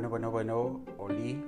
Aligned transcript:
bueno, 0.00 0.30
bueno, 0.30 0.30
bueno, 0.30 0.80
Oli. 0.96 1.44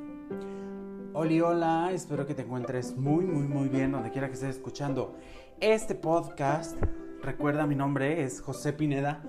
Oli, 1.14 1.40
hola, 1.40 1.90
espero 1.90 2.26
que 2.26 2.34
te 2.34 2.42
encuentres 2.42 2.94
muy, 2.94 3.24
muy, 3.24 3.48
muy 3.48 3.68
bien 3.68 3.92
donde 3.92 4.10
quiera 4.10 4.28
que 4.28 4.34
estés 4.34 4.56
escuchando 4.56 5.16
este 5.58 5.94
podcast. 5.94 6.76
Recuerda, 7.22 7.66
mi 7.66 7.74
nombre 7.74 8.22
es 8.22 8.42
José 8.42 8.74
Pineda. 8.74 9.22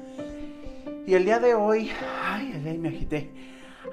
Y 1.08 1.14
el 1.14 1.24
día 1.24 1.40
de 1.40 1.56
hoy, 1.56 1.90
ay, 2.22 2.64
ay, 2.68 2.78
me 2.78 2.90
agité. 2.90 3.32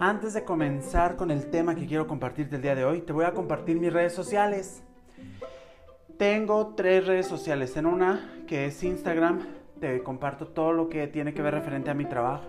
Antes 0.01 0.35
de 0.35 0.43
comenzar 0.43 1.15
con 1.15 1.31
el 1.31 1.49
tema 1.49 1.77
que 1.77 1.87
quiero 1.87 2.09
compartirte 2.09 2.57
el 2.57 2.63
día 2.63 2.75
de 2.75 2.85
hoy, 2.85 3.01
te 3.03 3.13
voy 3.13 3.25
a 3.25 3.33
compartir 3.33 3.79
mis 3.79 3.93
redes 3.93 4.13
sociales. 4.13 4.83
Tengo 6.19 6.75
tres 6.75 7.07
redes 7.07 7.29
sociales. 7.29 7.77
En 7.77 7.87
una, 7.87 8.43
que 8.49 8.67
es 8.67 8.83
Instagram, 8.83 9.47
te 9.79 10.03
comparto 10.03 10.49
todo 10.49 10.73
lo 10.73 10.89
que 10.89 11.07
tiene 11.07 11.33
que 11.35 11.41
ver 11.41 11.55
referente 11.55 11.89
a 11.89 11.95
mi 11.95 12.07
trabajo 12.07 12.49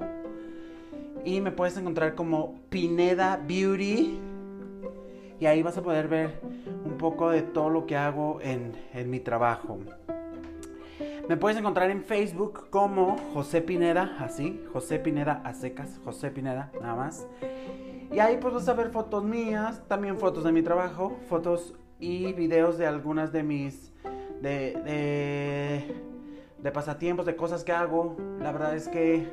y 1.26 1.42
me 1.42 1.52
puedes 1.52 1.78
encontrar 1.78 2.16
como 2.16 2.60
Pineda 2.70 3.38
Beauty. 3.48 4.20
Y 5.40 5.46
ahí 5.46 5.64
vas 5.64 5.78
a 5.78 5.82
poder 5.82 6.08
ver 6.08 6.40
un 6.86 6.98
poco 6.98 7.30
de 7.30 7.42
todo 7.42 7.70
lo 7.70 7.86
que 7.86 7.98
hago 7.98 8.40
en, 8.42 8.74
en 8.94 9.10
mi 9.10 9.20
trabajo. 9.20 9.80
Me 11.28 11.38
puedes 11.38 11.58
encontrar 11.58 11.90
en 11.92 12.04
Facebook 12.04 12.70
como 12.70 13.18
José 13.34 13.62
Pineda, 13.62 14.18
así, 14.20 14.64
José 14.74 15.00
Pineda 15.00 15.42
a 15.46 15.54
secas, 15.54 16.00
José 16.04 16.30
Pineda, 16.30 16.72
nada 16.82 16.96
más. 16.96 17.28
Y 18.12 18.20
ahí 18.20 18.38
pues 18.38 18.54
vas 18.54 18.68
a 18.68 18.74
ver 18.74 18.90
fotos 18.90 19.24
mías, 19.24 19.82
también 19.88 20.20
fotos 20.20 20.44
de 20.44 20.52
mi 20.52 20.62
trabajo, 20.62 21.18
fotos 21.30 21.74
y 22.00 22.34
videos 22.34 22.78
de 22.78 22.86
algunas 22.86 23.32
de 23.32 23.44
mis, 23.44 23.94
de, 24.42 24.74
de, 24.84 25.96
de 26.60 26.72
pasatiempos, 26.72 27.26
de 27.26 27.36
cosas 27.36 27.64
que 27.64 27.72
hago. 27.72 28.18
La 28.40 28.52
verdad 28.52 28.76
es 28.76 28.90
que 28.90 29.26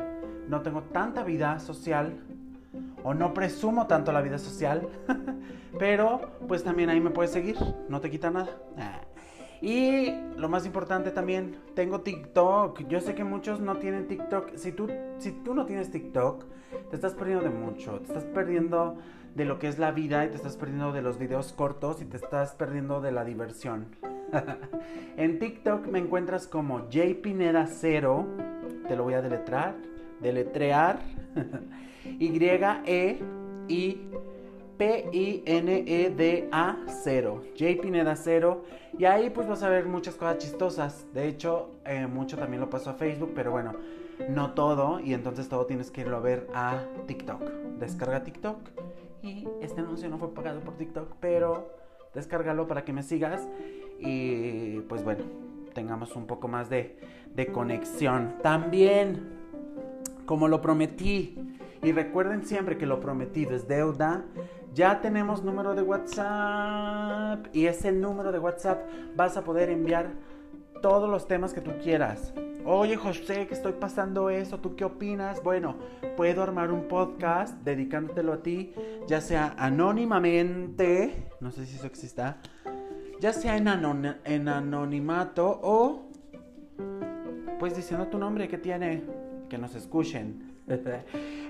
no 0.49 0.63
tengo 0.63 0.83
tanta 0.83 1.23
vida 1.23 1.59
social 1.61 2.19
o 3.03 3.15
no 3.15 3.35
presumo 3.35 3.87
tanto 3.87 4.13
la 4.13 4.21
vida 4.21 4.39
social, 4.39 4.89
pero 5.79 6.33
pues 6.47 6.65
también 6.65 6.91
ahí 6.91 7.01
me 7.01 7.11
puedes 7.11 7.33
seguir, 7.33 7.57
no 7.89 8.01
te 8.01 8.11
quita 8.11 8.31
nada. 8.31 8.51
Ah. 8.77 9.01
Y 9.61 10.13
lo 10.37 10.49
más 10.49 10.67
importante 10.67 11.11
también, 11.11 11.57
tengo 11.75 12.03
TikTok. 12.03 12.87
Yo 12.89 13.01
sé 13.01 13.15
que 13.15 13.25
muchos 13.25 13.61
no 13.61 13.77
tienen 13.77 14.07
TikTok. 14.07 14.55
Si 14.55 14.71
tú, 14.71 14.89
si 15.19 15.33
tú 15.33 15.53
no 15.55 15.67
tienes 15.67 15.91
TikTok, 15.91 16.45
te 16.91 16.97
estás 16.97 17.15
perdiendo 17.15 17.45
de 17.45 17.51
mucho. 17.51 17.99
Te 17.99 18.05
estás 18.05 18.25
perdiendo 18.25 18.99
de 19.35 19.45
lo 19.45 19.59
que 19.59 19.67
es 19.67 19.79
la 19.79 19.91
vida 19.91 20.25
y 20.25 20.29
te 20.29 20.37
estás 20.37 20.57
perdiendo 20.57 20.93
de 20.93 21.03
los 21.03 21.19
videos 21.19 21.53
cortos 21.53 22.01
y 22.01 22.05
te 22.05 22.17
estás 22.17 22.55
perdiendo 22.55 23.01
de 23.01 23.11
la 23.11 23.25
diversión. 23.25 23.87
en 25.17 25.41
TikTok 25.41 25.89
me 25.89 25.99
encuentras 25.99 26.47
como 26.47 26.89
jpineda0. 26.89 28.27
Te 28.87 28.95
lo 28.95 29.03
voy 29.03 29.15
a 29.15 29.23
deletrar 29.23 29.75
deletrear 30.21 31.01
Y-E 32.19 33.21
I 33.69 34.01
P-I-N-E-D-A 34.79 36.77
0 36.87 37.43
J 37.59 37.83
Pineda 37.83 38.15
0 38.15 38.65
y 38.97 39.05
ahí 39.05 39.29
pues 39.31 39.49
vas 39.49 39.63
a 39.65 39.69
ver 39.69 39.87
muchas 39.87 40.15
cosas 40.15 40.39
chistosas. 40.39 41.07
De 41.13 41.27
hecho 41.27 41.73
eh, 41.85 42.07
mucho 42.07 42.37
también 42.37 42.61
lo 42.61 42.71
paso 42.71 42.91
a 42.91 42.95
Facebook 42.95 43.33
pero 43.35 43.51
bueno 43.51 43.73
no 44.29 44.53
todo. 44.53 45.01
Y 45.01 45.15
entonces 45.15 45.49
todo 45.49 45.67
tienes 45.67 45.91
que 45.91 46.03
irlo 46.03 46.17
a 46.17 46.21
ver 46.21 46.47
a 46.55 46.85
TikTok. 47.07 47.43
Descarga 47.79 48.23
TikTok. 48.23 48.59
Y 49.23 49.49
este 49.61 49.81
anuncio 49.81 50.09
no 50.09 50.19
fue 50.19 50.33
pagado 50.33 50.61
por 50.61 50.77
TikTok 50.77 51.17
pero 51.21 51.75
descárgalo 52.15 52.69
para 52.69 52.85
que 52.85 52.93
me 52.93 53.03
sigas. 53.03 53.49
Y 53.99 54.81
pues 54.83 55.03
bueno 55.03 55.25
tengamos 55.75 56.15
un 56.17 56.27
poco 56.27 56.47
más 56.49 56.71
de, 56.71 56.99
de 57.35 57.47
conexión. 57.49 58.37
También 58.43 59.38
como 60.29 60.47
lo 60.47 60.61
prometí. 60.61 61.35
Y 61.83 61.93
recuerden 61.93 62.45
siempre 62.45 62.77
que 62.77 62.85
lo 62.85 63.01
prometido 63.01 63.57
es 63.57 63.67
deuda. 63.67 64.27
Ya 64.75 65.01
tenemos 65.01 65.43
número 65.43 65.75
de 65.75 65.81
WhatsApp. 65.81 67.47
Y 67.55 67.65
ese 67.65 67.93
número 67.93 68.31
de 68.31 68.39
WhatsApp 68.39 68.87
vas 69.17 69.39
a 69.39 69.43
poder 69.43 69.71
enviar 69.71 70.11
todos 70.83 71.09
los 71.09 71.27
temas 71.27 71.55
que 71.55 71.63
tú 71.63 71.71
quieras. 71.83 72.35
Oye 72.67 72.97
José, 72.97 73.47
que 73.47 73.55
estoy 73.55 73.73
pasando 73.73 74.29
eso, 74.29 74.59
¿tú 74.59 74.77
qué 74.77 74.85
opinas? 74.85 75.43
Bueno, 75.43 75.77
puedo 76.19 76.43
armar 76.43 76.71
un 76.71 76.89
podcast 76.89 77.55
dedicándotelo 77.65 78.35
a 78.35 78.43
ti, 78.43 78.75
ya 79.07 79.23
sea 79.23 79.55
anónimamente, 79.57 81.31
no 81.41 81.51
sé 81.51 81.65
si 81.65 81.77
eso 81.77 81.87
exista, 81.87 82.37
ya 83.21 83.33
sea 83.33 83.57
en, 83.57 83.67
en 84.25 84.49
anonimato 84.49 85.59
o 85.63 86.11
pues 87.59 87.75
diciendo 87.75 88.07
tu 88.09 88.19
nombre 88.19 88.47
que 88.47 88.59
tiene 88.59 89.03
que 89.49 89.59
nos 89.59 89.75
escuchen. 89.75 90.57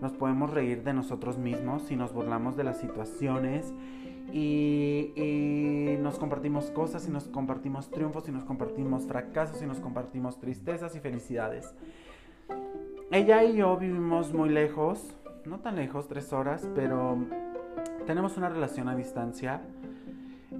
Nos 0.00 0.12
podemos 0.12 0.54
reír 0.54 0.84
de 0.84 0.94
nosotros 0.94 1.36
mismos 1.36 1.90
y 1.90 1.96
nos 1.96 2.14
burlamos 2.14 2.56
de 2.56 2.64
las 2.64 2.78
situaciones 2.78 3.74
y, 4.32 5.96
nos 6.00 6.18
compartimos 6.18 6.70
cosas 6.70 7.06
y 7.06 7.10
nos 7.10 7.24
compartimos 7.24 7.90
triunfos 7.90 8.28
y 8.28 8.32
nos 8.32 8.44
compartimos 8.44 9.06
fracasos 9.06 9.62
y 9.62 9.66
nos 9.66 9.80
compartimos 9.80 10.38
tristezas 10.38 10.94
y 10.96 11.00
felicidades. 11.00 11.74
Ella 13.10 13.44
y 13.44 13.56
yo 13.56 13.76
vivimos 13.76 14.32
muy 14.32 14.48
lejos, 14.48 15.14
no 15.44 15.60
tan 15.60 15.76
lejos, 15.76 16.08
tres 16.08 16.32
horas, 16.32 16.68
pero 16.74 17.18
tenemos 18.06 18.36
una 18.36 18.48
relación 18.48 18.88
a 18.88 18.96
distancia. 18.96 19.62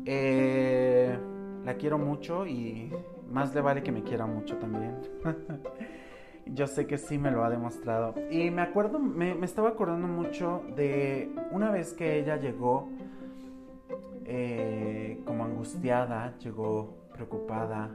Eh, 0.04 1.18
la 1.64 1.74
quiero 1.74 1.98
mucho 1.98 2.46
y 2.46 2.92
más 3.30 3.54
le 3.54 3.60
vale 3.60 3.82
que 3.82 3.92
me 3.92 4.02
quiera 4.02 4.26
mucho 4.26 4.56
también. 4.56 4.96
yo 6.54 6.66
sé 6.66 6.86
que 6.86 6.98
sí 6.98 7.18
me 7.18 7.30
lo 7.30 7.44
ha 7.44 7.50
demostrado. 7.50 8.14
Y 8.30 8.50
me 8.50 8.62
acuerdo, 8.62 8.98
me, 8.98 9.32
estaba 9.44 9.70
acordando 9.70 10.06
mucho 10.06 10.62
de 10.76 11.30
una 11.50 11.70
vez 11.70 11.92
que 11.92 12.18
ella 12.18 12.36
llegó 12.36 12.88
eh, 14.28 15.22
como 15.24 15.44
angustiada, 15.44 16.36
llegó 16.38 17.08
preocupada. 17.12 17.90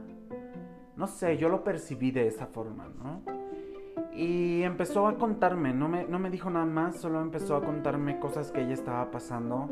No 0.96 1.06
sé, 1.06 1.38
yo 1.38 1.48
lo 1.48 1.64
percibí 1.64 2.10
de 2.10 2.26
esa 2.26 2.46
forma, 2.46 2.88
¿no? 3.02 3.22
Y 4.12 4.62
empezó 4.62 5.06
a 5.06 5.16
contarme, 5.16 5.72
no 5.72 5.88
me, 5.88 6.04
no 6.04 6.18
me 6.18 6.30
dijo 6.30 6.50
nada 6.50 6.66
más, 6.66 6.96
solo 6.96 7.20
empezó 7.20 7.56
a 7.56 7.64
contarme 7.64 8.18
cosas 8.18 8.52
que 8.52 8.62
ella 8.62 8.74
estaba 8.74 9.10
pasando 9.10 9.70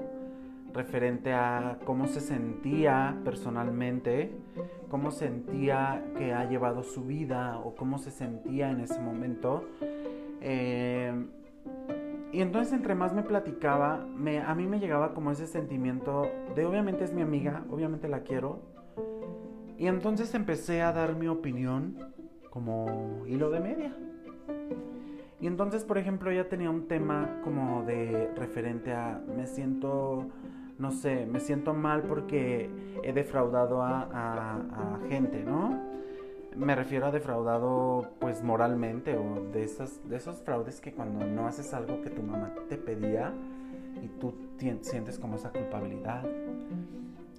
referente 0.73 1.32
a 1.32 1.79
cómo 1.85 2.06
se 2.06 2.20
sentía 2.20 3.17
personalmente, 3.25 4.32
cómo 4.88 5.11
sentía 5.11 6.05
que 6.17 6.32
ha 6.32 6.49
llevado 6.49 6.82
su 6.82 7.05
vida 7.05 7.58
o 7.58 7.75
cómo 7.75 7.99
se 7.99 8.11
sentía 8.11 8.70
en 8.70 8.81
ese 8.81 9.00
momento. 9.00 9.65
Eh, 10.41 11.12
y 12.32 12.40
entonces 12.40 12.73
entre 12.73 12.94
más 12.94 13.12
me 13.12 13.23
platicaba, 13.23 14.06
me, 14.17 14.40
a 14.40 14.55
mí 14.55 14.67
me 14.67 14.81
llegaba 14.81 15.12
como 15.12 15.31
ese 15.31 15.46
sentimiento 15.46 16.31
de 16.55 16.64
obviamente 16.64 17.05
es 17.05 17.12
mi 17.12 17.20
amiga, 17.20 17.64
obviamente 17.70 18.08
la 18.08 18.20
quiero. 18.20 18.61
Y 19.76 19.87
entonces 19.87 20.34
empecé 20.34 20.81
a 20.81 20.93
dar 20.93 21.14
mi 21.14 21.29
opinión 21.29 21.99
como 22.49 23.25
hilo 23.26 23.50
de 23.50 23.61
media. 23.61 23.96
Y 25.40 25.46
entonces, 25.46 25.84
por 25.84 25.99
ejemplo, 25.99 26.31
ella 26.31 26.49
tenía 26.49 26.70
un 26.70 26.87
tema 26.87 27.40
como 27.43 27.82
de 27.82 28.31
referente 28.37 28.93
a 28.93 29.20
me 29.37 29.46
siento, 29.46 30.29
no 30.79 30.90
sé, 30.93 31.26
me 31.26 31.40
siento 31.40 31.75
mal 31.75 32.02
porque 32.05 32.70
he 33.02 33.12
defraudado 33.12 33.82
a, 33.82 35.00
gente, 35.08 35.43
¿no? 35.43 35.81
Me 36.57 36.75
refiero 36.75 37.07
a 37.07 37.11
defraudado 37.11 38.11
pues 38.19 38.43
moralmente 38.43 39.17
o 39.17 39.51
de 39.53 39.65
esos, 39.65 40.09
de 40.09 40.17
esos 40.17 40.43
fraudes 40.43 40.81
que 40.81 40.93
cuando 40.93 41.25
no 41.27 41.47
haces 41.47 41.73
algo 41.73 42.01
que 42.03 42.11
tu 42.11 42.23
mamá 42.23 42.55
te 42.69 42.77
pedía 42.77 43.33
y 44.03 44.09
tú 44.21 44.35
sientes 44.83 45.19
como 45.19 45.37
esa 45.37 45.51
culpabilidad. 45.51 46.25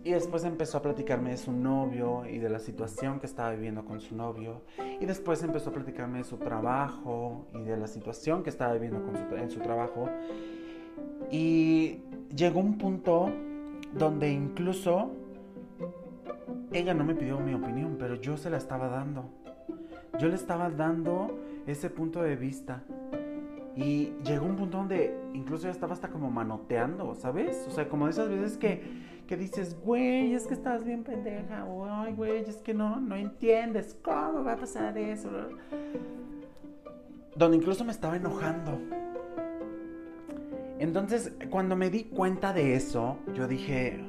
Y 0.06 0.12
después 0.12 0.44
empezó 0.44 0.80
a 0.80 0.82
platicarme 0.82 1.30
de 1.30 1.38
su 1.38 1.54
novio 1.54 2.26
y 2.26 2.38
de 2.38 2.50
la 2.50 2.60
situación 2.60 3.20
que 3.20 3.26
estaba 3.26 3.52
viviendo 3.52 3.86
con 3.86 4.02
su 4.02 4.16
novio. 4.16 4.62
Y 5.00 5.06
después 5.06 5.42
empezó 5.44 5.70
a 5.70 5.74
platicarme 5.74 6.18
de 6.18 6.24
su 6.26 6.38
trabajo 6.38 7.48
y 7.54 7.64
de 7.64 7.78
la 7.78 7.88
situación 7.88 8.44
que 8.44 8.50
estaba 8.50 8.74
viviendo 8.74 9.02
con 9.02 9.16
en 9.40 9.50
su 9.50 9.62
trabajo. 9.62 10.10
Y 11.32 12.02
llegó 12.36 12.60
un 12.60 12.78
punto 12.78 13.32
donde 13.94 14.30
incluso 14.30 15.12
ella 16.72 16.94
no 16.94 17.04
me 17.04 17.16
pidió 17.16 17.40
mi 17.40 17.54
opinión, 17.54 17.98
pero 18.00 18.16
yo 18.16 18.38
se 18.38 18.50
la 18.50 18.58
estaba 18.58 18.88
dando. 18.88 19.26
Yo 20.20 20.28
le 20.28 20.36
estaba 20.36 20.70
dando 20.70 21.40
ese 21.68 21.90
punto 21.90 22.22
de 22.22 22.36
vista. 22.36 22.84
Y 23.76 24.14
llegó 24.24 24.46
un 24.46 24.56
punto 24.56 24.78
donde 24.78 25.18
incluso 25.34 25.64
ya 25.64 25.72
estaba 25.72 25.94
hasta 25.94 26.10
como 26.10 26.30
manoteando, 26.30 27.16
¿sabes? 27.16 27.66
O 27.68 27.72
sea, 27.72 27.90
como 27.90 28.06
de 28.06 28.12
esas 28.12 28.30
veces 28.30 28.58
que 28.58 29.14
que 29.28 29.38
dices, 29.38 29.78
güey, 29.84 30.34
es 30.34 30.48
que 30.48 30.54
estás 30.54 30.84
bien 30.84 31.04
pendeja, 31.04 31.66
ay, 31.90 32.14
güey, 32.14 32.42
es 32.42 32.58
que 32.58 32.74
no, 32.74 33.00
no 33.00 33.16
entiendes, 33.16 33.98
¿cómo 34.04 34.44
va 34.44 34.54
a 34.54 34.58
pasar 34.58 34.98
eso? 34.98 35.30
Donde 37.36 37.58
incluso 37.58 37.84
me 37.86 37.92
estaba 37.92 38.18
enojando. 38.18 38.80
Entonces, 40.80 41.32
cuando 41.50 41.76
me 41.76 41.90
di 41.90 42.04
cuenta 42.04 42.52
de 42.52 42.76
eso, 42.76 43.18
yo 43.34 43.48
dije, 43.48 44.04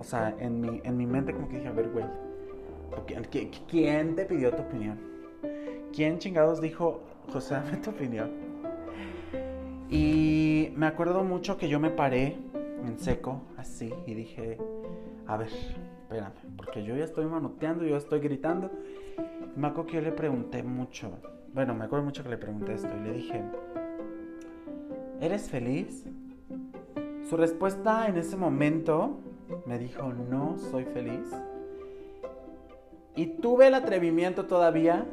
o 0.00 0.04
sea, 0.04 0.34
en 0.38 0.62
mi, 0.62 0.80
en 0.82 0.96
mi 0.96 1.06
mente 1.06 1.34
como 1.34 1.46
que 1.48 1.56
dije, 1.56 1.68
a 1.68 1.72
ver, 1.72 1.90
güey, 1.90 2.06
¿quién 3.68 4.16
te 4.16 4.24
pidió 4.24 4.50
tu 4.50 4.62
opinión? 4.62 4.98
¿Quién 5.92 6.18
chingados 6.18 6.62
dijo, 6.62 7.02
José, 7.30 7.54
dame 7.54 7.76
tu 7.76 7.90
opinión? 7.90 8.30
Y 9.90 10.72
me 10.74 10.86
acuerdo 10.86 11.22
mucho 11.22 11.58
que 11.58 11.68
yo 11.68 11.78
me 11.78 11.90
paré 11.90 12.38
en 12.86 12.98
seco, 12.98 13.42
así, 13.58 13.92
y 14.06 14.14
dije, 14.14 14.56
a 15.26 15.36
ver, 15.36 15.48
espérame, 15.48 16.32
porque 16.56 16.82
yo 16.82 16.96
ya 16.96 17.04
estoy 17.04 17.26
manoteando, 17.26 17.84
yo 17.84 17.98
estoy 17.98 18.20
gritando. 18.20 18.70
me 19.54 19.68
acuerdo 19.68 19.90
que 19.90 19.96
yo 19.96 20.00
le 20.00 20.12
pregunté 20.12 20.62
mucho, 20.62 21.10
bueno, 21.52 21.74
me 21.74 21.84
acuerdo 21.84 22.06
mucho 22.06 22.22
que 22.22 22.30
le 22.30 22.38
pregunté 22.38 22.72
esto 22.72 22.88
y 22.96 23.06
le 23.06 23.12
dije, 23.12 23.42
¿eres 25.20 25.50
feliz? 25.50 26.06
Su 27.28 27.36
respuesta 27.36 28.08
en 28.08 28.16
ese 28.16 28.38
momento 28.38 29.20
me 29.66 29.78
dijo, 29.78 30.12
no 30.12 30.56
soy 30.58 30.84
feliz. 30.84 31.30
Y 33.16 33.26
tuve 33.26 33.66
el 33.68 33.74
atrevimiento 33.74 34.46
todavía 34.46 35.06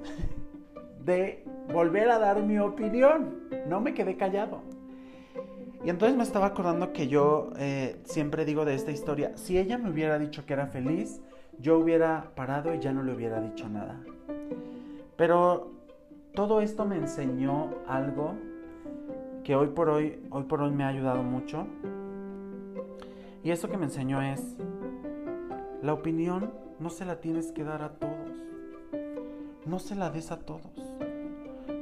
de 1.03 1.43
volver 1.73 2.09
a 2.09 2.19
dar 2.19 2.43
mi 2.43 2.59
opinión. 2.59 3.49
No 3.67 3.81
me 3.81 3.93
quedé 3.93 4.17
callado. 4.17 4.61
Y 5.83 5.89
entonces 5.89 6.17
me 6.17 6.23
estaba 6.23 6.47
acordando 6.47 6.91
que 6.91 7.07
yo 7.07 7.51
eh, 7.57 8.01
siempre 8.03 8.45
digo 8.45 8.65
de 8.65 8.75
esta 8.75 8.91
historia, 8.91 9.37
si 9.37 9.57
ella 9.57 9.77
me 9.77 9.89
hubiera 9.89 10.17
dicho 10.19 10.45
que 10.45 10.53
era 10.53 10.67
feliz, 10.67 11.21
yo 11.59 11.77
hubiera 11.77 12.31
parado 12.35 12.73
y 12.73 12.79
ya 12.79 12.91
no 12.91 13.03
le 13.03 13.13
hubiera 13.13 13.39
dicho 13.39 13.69
nada. 13.69 13.99
Pero 15.15 15.71
todo 16.33 16.61
esto 16.61 16.85
me 16.85 16.97
enseñó 16.97 17.69
algo 17.87 18.35
que 19.43 19.55
hoy 19.55 19.67
por 19.67 19.89
hoy, 19.89 20.19
hoy 20.29 20.43
por 20.43 20.61
hoy 20.61 20.71
me 20.71 20.83
ha 20.83 20.89
ayudado 20.89 21.23
mucho. 21.23 21.65
Y 23.43 23.51
eso 23.51 23.69
que 23.69 23.77
me 23.77 23.85
enseñó 23.85 24.21
es, 24.21 24.57
la 25.81 25.93
opinión 25.93 26.51
no 26.79 26.89
se 26.89 27.05
la 27.05 27.19
tienes 27.21 27.51
que 27.51 27.63
dar 27.63 27.81
a 27.81 27.93
todos. 27.93 28.31
No 29.65 29.79
se 29.79 29.95
la 29.95 30.09
des 30.09 30.31
a 30.31 30.39
todos. 30.39 30.71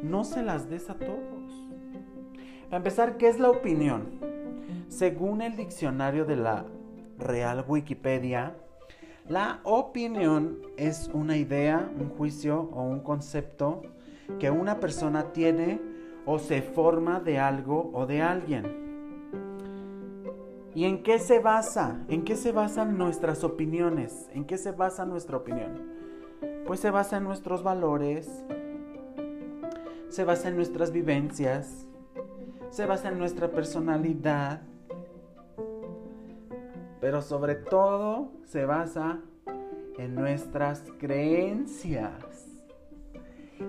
No 0.03 0.23
se 0.23 0.43
las 0.43 0.69
des 0.69 0.89
a 0.89 0.95
todos. 0.95 1.69
Para 2.65 2.77
empezar, 2.77 3.17
¿qué 3.17 3.27
es 3.27 3.39
la 3.39 3.49
opinión? 3.49 4.19
Según 4.89 5.41
el 5.41 5.55
diccionario 5.55 6.25
de 6.25 6.35
la 6.35 6.65
Real 7.17 7.63
Wikipedia, 7.67 8.55
la 9.27 9.59
opinión 9.63 10.59
es 10.77 11.09
una 11.13 11.37
idea, 11.37 11.89
un 11.99 12.09
juicio 12.09 12.69
o 12.73 12.83
un 12.83 12.99
concepto 12.99 13.81
que 14.39 14.51
una 14.51 14.79
persona 14.79 15.31
tiene 15.33 15.81
o 16.25 16.37
se 16.37 16.61
forma 16.61 17.19
de 17.19 17.39
algo 17.39 17.89
o 17.93 18.05
de 18.05 18.21
alguien. 18.21 18.84
¿Y 20.75 20.83
en 20.83 21.03
qué 21.03 21.19
se 21.19 21.39
basa? 21.39 22.03
¿En 22.09 22.25
qué 22.25 22.35
se 22.35 22.51
basan 22.51 22.97
nuestras 22.97 23.45
opiniones? 23.45 24.29
¿En 24.33 24.43
qué 24.43 24.57
se 24.57 24.73
basa 24.73 25.05
nuestra 25.05 25.37
opinión? 25.37 25.81
Pues 26.67 26.81
se 26.81 26.91
basa 26.91 27.15
en 27.15 27.23
nuestros 27.23 27.63
valores, 27.63 28.43
se 30.09 30.25
basa 30.25 30.49
en 30.49 30.57
nuestras 30.57 30.91
vivencias, 30.91 31.87
se 32.69 32.85
basa 32.85 33.07
en 33.07 33.17
nuestra 33.17 33.51
personalidad, 33.51 34.63
pero 36.99 37.21
sobre 37.21 37.55
todo 37.55 38.33
se 38.43 38.65
basa 38.65 39.21
en 39.97 40.13
nuestras 40.13 40.83
creencias. 40.99 42.49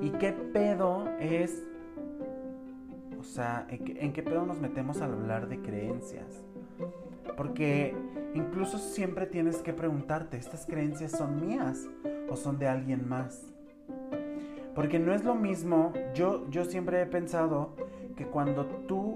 ¿Y 0.01 0.11
qué 0.11 0.33
pedo 0.33 1.09
es? 1.21 1.65
O 3.21 3.23
sea, 3.23 3.65
¿en 3.69 4.13
qué, 4.13 4.23
pedo 4.25 4.45
nos 4.45 4.59
metemos 4.59 5.01
al 5.01 5.13
hablar 5.13 5.49
de 5.49 5.63
creencias? 5.63 6.46
Porque 7.37 7.95
incluso 8.35 8.79
siempre 8.79 9.27
tienes 9.27 9.59
que 9.59 9.73
preguntarte, 9.73 10.37
¿estas 10.37 10.67
creencias 10.67 11.13
son 11.13 11.47
mías 11.47 11.87
o 12.31 12.37
son 12.37 12.59
de 12.59 12.69
alguien 12.69 13.09
más? 13.09 13.43
Porque 14.75 14.99
no 14.99 15.15
es 15.15 15.25
lo 15.25 15.35
mismo, 15.35 15.93
yo, 16.15 16.49
yo 16.51 16.65
siempre 16.65 17.01
he 17.01 17.07
pensado 17.07 17.75
que 18.17 18.27
cuando 18.27 18.67
tú 18.87 19.15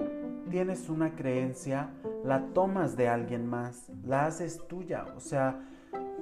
tienes 0.50 0.88
una 0.88 1.14
creencia, 1.14 1.90
la 2.24 2.46
tomas 2.54 2.96
de 2.96 3.08
alguien 3.08 3.46
más, 3.46 3.90
la 4.04 4.26
haces 4.26 4.66
tuya, 4.68 5.04
o 5.16 5.20
sea, 5.20 5.60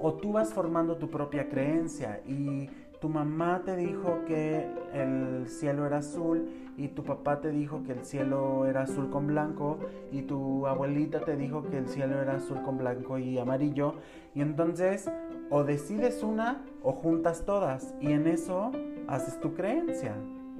o 0.00 0.14
tú 0.14 0.32
vas 0.32 0.52
formando 0.52 0.96
tu 0.96 1.08
propia 1.08 1.49
creencia 1.49 2.20
y 2.26 2.69
tu 3.00 3.08
mamá 3.08 3.62
te 3.64 3.76
dijo 3.76 4.25
que 4.26 4.69
el 4.93 5.49
cielo 5.49 5.87
era 5.87 5.99
azul 5.99 6.49
y 6.78 6.88
tu 6.88 7.02
papá 7.02 7.40
te 7.40 7.50
dijo 7.50 7.82
que 7.82 7.92
el 7.92 8.04
cielo 8.04 8.64
era 8.64 8.82
azul 8.82 9.10
con 9.10 9.26
blanco 9.26 9.78
y 10.12 10.22
tu 10.22 10.66
abuelita 10.66 11.20
te 11.20 11.36
dijo 11.36 11.64
que 11.69 11.76
el 11.76 11.88
cielo 11.88 12.22
era 12.22 12.36
azul 12.36 12.62
con 12.62 12.79
blanco 12.79 13.19
y 13.19 13.36
amarillo 13.36 13.96
y 14.34 14.41
entonces 14.41 15.10
o 15.50 15.64
decides 15.64 16.22
una 16.22 16.64
o 16.82 16.93
juntas 16.93 17.44
todas 17.44 17.94
y 18.00 18.12
en 18.12 18.29
eso 18.29 18.70
haces 19.08 19.41
tu 19.41 19.55
creencia. 19.55 20.14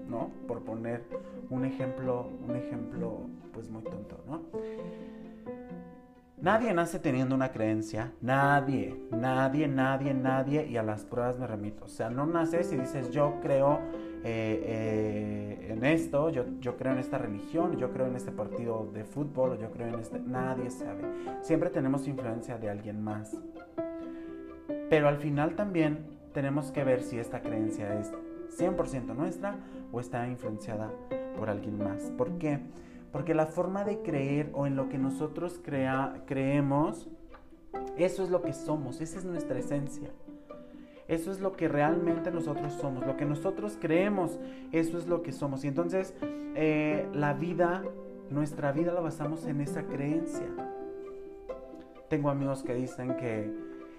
¿no? 0.09 0.31
Por 0.47 0.62
poner 0.62 1.04
un 1.50 1.64
ejemplo, 1.64 2.28
un 2.47 2.57
ejemplo 2.57 3.21
pues 3.52 3.71
muy 3.71 3.83
tonto, 3.83 4.19
¿no? 4.26 4.40
Nadie 6.40 6.73
nace 6.73 7.00
teniendo 7.00 7.35
una 7.35 7.50
creencia, 7.50 8.12
nadie, 8.21 8.97
nadie, 9.11 9.66
nadie, 9.66 10.14
nadie, 10.14 10.66
y 10.68 10.76
a 10.76 10.85
las 10.85 11.04
pruebas 11.04 11.37
me 11.37 11.49
remito. 11.49 11.87
O 11.87 11.88
sea, 11.88 12.11
no 12.11 12.26
naces 12.26 12.73
y 12.73 12.76
dices, 12.76 13.11
yo 13.11 13.40
creo 13.42 13.80
eh, 14.23 14.62
eh, 14.64 15.66
en 15.71 15.85
esto, 15.85 16.30
yo, 16.30 16.45
yo 16.61 16.76
creo 16.76 16.92
en 16.92 16.99
esta 16.99 17.18
religión, 17.18 17.76
yo 17.76 17.92
creo 17.92 18.07
en 18.07 18.14
este 18.14 18.30
partido 18.30 18.88
de 18.95 19.04
fútbol, 19.04 19.59
yo 19.59 19.73
creo 19.73 19.88
en 19.88 19.99
este... 19.99 20.21
Nadie 20.21 20.71
sabe. 20.71 21.02
Siempre 21.42 21.71
tenemos 21.71 22.07
influencia 22.07 22.57
de 22.57 22.71
alguien 22.71 23.02
más. 23.02 23.37
Pero 24.88 25.09
al 25.09 25.16
final 25.16 25.57
también 25.57 26.07
tenemos 26.33 26.71
que 26.71 26.85
ver 26.85 27.02
si 27.02 27.18
esta 27.18 27.40
creencia 27.40 27.99
es 27.99 28.12
100% 28.57 29.14
nuestra 29.16 29.57
o 29.90 29.99
está 29.99 30.28
influenciada 30.28 30.90
por 31.37 31.50
alguien 31.50 31.78
más. 31.78 32.12
¿Por 32.16 32.38
qué? 32.38 32.61
La 33.35 33.47
forma 33.47 33.85
de 33.85 34.03
creer 34.03 34.50
o 34.55 34.67
en 34.67 34.77
lo 34.77 34.88
que 34.88 34.99
nosotros 34.99 35.61
crea, 35.62 36.23
creemos, 36.27 37.09
eso 37.97 38.23
es 38.23 38.31
lo 38.31 38.43
que 38.43 38.53
somos, 38.53 39.00
esa 39.00 39.19
es 39.19 39.25
nuestra 39.25 39.59
esencia. 39.59 40.11
Eso 41.09 41.31
es 41.31 41.41
lo 41.41 41.53
que 41.53 41.69
realmente 41.69 42.31
nosotros 42.31 42.75
somos, 42.75 43.07
lo 43.07 43.17
que 43.17 43.25
nosotros 43.25 43.79
creemos, 43.81 44.38
eso 44.73 44.99
es 44.99 45.07
lo 45.07 45.23
que 45.23 45.33
somos. 45.33 45.65
Y 45.65 45.69
entonces 45.69 46.15
eh, 46.55 47.09
la 47.15 47.33
vida, 47.33 47.83
nuestra 48.31 48.73
vida 48.73 48.93
la 48.93 49.00
basamos 49.00 49.47
en 49.47 49.62
esa 49.62 49.85
creencia. 49.85 50.47
Tengo 52.09 52.29
amigos 52.29 52.62
que 52.62 52.75
dicen 52.75 53.17
que 53.17 53.50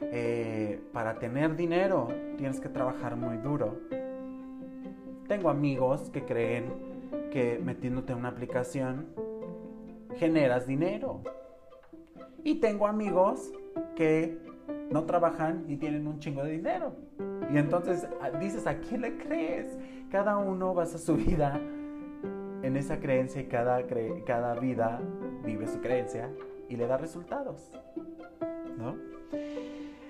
eh, 0.01 0.81
para 0.93 1.15
tener 1.15 1.55
dinero 1.55 2.09
tienes 2.37 2.59
que 2.59 2.69
trabajar 2.69 3.15
muy 3.15 3.37
duro. 3.37 3.79
Tengo 5.27 5.49
amigos 5.49 6.09
que 6.11 6.25
creen 6.25 6.98
que 7.31 7.59
metiéndote 7.59 8.13
en 8.13 8.19
una 8.19 8.29
aplicación 8.29 9.07
generas 10.17 10.67
dinero. 10.67 11.21
Y 12.43 12.55
tengo 12.55 12.87
amigos 12.87 13.51
que 13.95 14.37
no 14.89 15.03
trabajan 15.03 15.65
y 15.67 15.77
tienen 15.77 16.07
un 16.07 16.19
chingo 16.19 16.43
de 16.43 16.51
dinero. 16.51 16.93
Y 17.53 17.57
entonces 17.57 18.07
ah, 18.21 18.29
dices, 18.31 18.67
¿a 18.67 18.79
quién 18.79 19.01
le 19.01 19.17
crees? 19.17 19.77
Cada 20.11 20.37
uno 20.37 20.73
basa 20.73 20.97
su 20.97 21.15
vida 21.15 21.59
en 22.61 22.75
esa 22.75 22.99
creencia 22.99 23.41
y 23.41 23.45
cada, 23.45 23.81
cada 24.25 24.55
vida 24.55 25.01
vive 25.45 25.67
su 25.67 25.79
creencia 25.79 26.29
y 26.67 26.75
le 26.75 26.87
da 26.87 26.97
resultados. 26.97 27.71
¿No? 28.77 28.95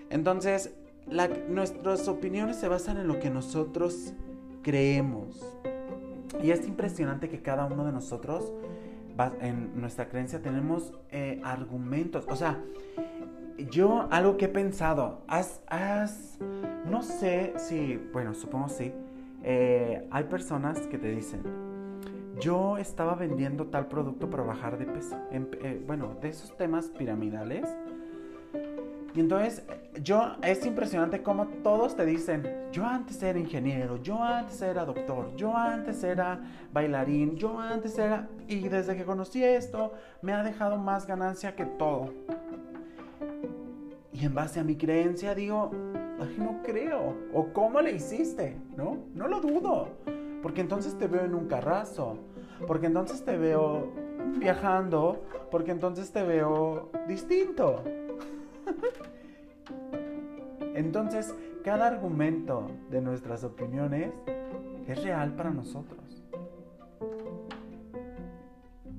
Entonces, 0.10 0.76
nuestras 1.50 2.08
opiniones 2.08 2.58
se 2.58 2.68
basan 2.68 2.98
en 2.98 3.08
lo 3.08 3.20
que 3.20 3.30
nosotros 3.30 4.14
creemos. 4.62 5.60
Y 6.42 6.52
es 6.52 6.68
impresionante 6.68 7.30
que 7.30 7.42
cada 7.42 7.66
uno 7.66 7.86
de 7.86 7.92
nosotros, 7.92 8.54
en 9.42 9.80
nuestra 9.80 10.08
creencia, 10.08 10.42
tenemos 10.42 10.94
eh, 11.12 11.42
argumentos. 11.44 12.26
O 12.30 12.36
sea, 12.36 12.62
yo 13.70 14.08
algo 14.12 14.38
que 14.38 14.46
he 14.46 14.50
pensado, 14.50 15.24
has, 15.28 15.62
no 16.90 17.02
sé 17.02 17.54
si, 17.58 17.98
bueno, 18.14 18.34
supongo 18.34 18.70
sí, 18.70 18.94
eh, 19.44 20.08
hay 20.12 20.24
personas 20.26 20.80
que 20.88 20.98
te 20.98 21.10
dicen, 21.10 21.42
yo 22.40 22.78
estaba 22.78 23.16
vendiendo 23.16 23.68
tal 23.68 23.88
producto 23.88 24.30
para 24.30 24.44
bajar 24.44 24.78
de 24.78 24.86
peso. 24.86 25.18
Eh, 25.32 25.84
bueno, 25.86 26.16
de 26.22 26.30
esos 26.30 26.56
temas 26.56 26.86
piramidales. 26.88 27.66
Y 29.16 29.22
entonces, 29.22 29.64
yo, 30.02 30.36
es 30.44 30.66
impresionante 30.66 31.24
como 31.24 31.48
todos 31.48 31.96
te 31.96 32.06
dicen, 32.06 32.48
yo 32.72 32.86
antes 32.86 33.22
era 33.24 33.40
ingeniero, 33.40 33.98
yo 33.98 34.22
antes 34.22 34.62
era 34.62 34.86
doctor, 34.86 35.36
yo 35.36 35.56
antes 35.56 36.04
era 36.04 36.40
bailarín, 36.72 37.36
yo 37.36 37.60
antes 37.60 37.98
era... 37.98 38.28
Y 38.48 38.68
desde 38.68 38.96
que 38.96 39.06
conocí 39.06 39.44
esto, 39.44 39.94
me 40.22 40.34
ha 40.34 40.44
dejado 40.44 40.78
más 40.78 41.08
ganancia 41.08 41.56
que 41.56 41.66
todo. 41.66 42.14
Y 44.14 44.26
en 44.26 44.36
base 44.36 44.60
a 44.60 44.64
mi 44.64 44.76
creencia 44.76 45.34
digo, 45.34 45.72
ay, 46.20 46.36
no 46.38 46.62
creo. 46.64 47.16
O 47.34 47.54
cómo 47.54 47.82
le 47.82 47.94
hiciste, 47.94 48.58
¿no? 48.76 48.98
No 49.16 49.28
lo 49.28 49.40
dudo. 49.40 49.90
Porque 50.44 50.62
entonces 50.62 50.98
te 50.98 51.08
veo 51.08 51.26
en 51.26 51.34
un 51.34 51.48
carrazo. 51.48 52.18
Porque 52.68 52.88
entonces 52.88 53.24
te 53.24 53.38
veo 53.38 53.92
viajando. 54.38 55.24
Porque 55.50 55.72
entonces 55.72 56.12
te 56.12 56.24
veo 56.24 56.92
distinto. 57.08 57.84
Entonces, 60.76 61.36
cada 61.64 61.88
argumento 61.88 62.68
de 62.90 63.02
nuestras 63.02 63.44
opiniones 63.44 64.12
es 64.88 65.04
real 65.04 65.36
para 65.36 65.50
nosotros. 65.50 66.24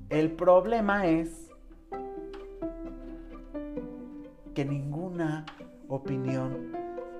El 0.09 0.31
problema 0.31 1.07
es 1.07 1.49
que 4.53 4.65
ninguna 4.65 5.45
opinión 5.87 6.71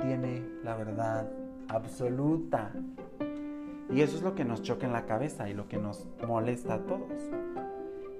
tiene 0.01 0.43
la 0.63 0.75
verdad 0.75 1.29
absoluta. 1.69 2.71
Y 3.89 4.01
eso 4.01 4.17
es 4.17 4.23
lo 4.23 4.35
que 4.35 4.45
nos 4.45 4.61
choca 4.61 4.85
en 4.85 4.93
la 4.93 5.05
cabeza 5.05 5.49
y 5.49 5.53
lo 5.53 5.67
que 5.67 5.77
nos 5.77 6.07
molesta 6.27 6.75
a 6.75 6.79
todos. 6.79 7.29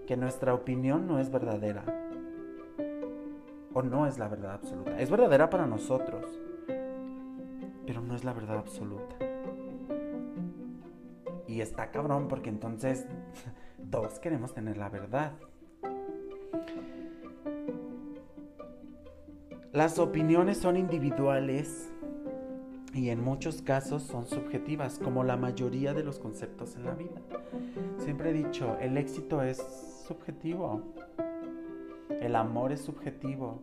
Que 0.07 0.17
nuestra 0.17 0.53
opinión 0.53 1.07
no 1.07 1.19
es 1.19 1.31
verdadera. 1.31 2.00
O 3.73 3.81
no 3.81 4.05
es 4.05 4.17
la 4.19 4.27
verdad 4.27 4.53
absoluta. 4.53 4.99
Es 4.99 5.09
verdadera 5.09 5.49
para 5.49 5.65
nosotros. 5.65 6.25
Pero 7.85 8.01
no 8.01 8.15
es 8.15 8.23
la 8.23 8.33
verdad 8.33 8.57
absoluta. 8.57 9.15
Y 11.47 11.61
está 11.61 11.91
cabrón 11.91 12.27
porque 12.27 12.49
entonces 12.49 13.05
todos 13.91 14.19
queremos 14.19 14.53
tener 14.53 14.77
la 14.77 14.89
verdad. 14.89 15.33
Las 19.73 19.99
opiniones 19.99 20.57
son 20.57 20.75
individuales 20.75 21.89
y 22.93 23.09
en 23.09 23.23
muchos 23.23 23.61
casos 23.61 24.03
son 24.03 24.27
subjetivas, 24.27 24.99
como 24.99 25.23
la 25.23 25.37
mayoría 25.37 25.93
de 25.93 26.03
los 26.03 26.19
conceptos 26.19 26.75
en 26.75 26.83
la 26.83 26.93
vida. 26.93 27.21
Siempre 27.97 28.31
he 28.31 28.33
dicho, 28.33 28.77
el 28.81 28.97
éxito 28.97 29.41
es 29.41 29.57
subjetivo, 30.05 30.93
el 32.21 32.35
amor 32.35 32.71
es 32.71 32.81
subjetivo. 32.81 33.59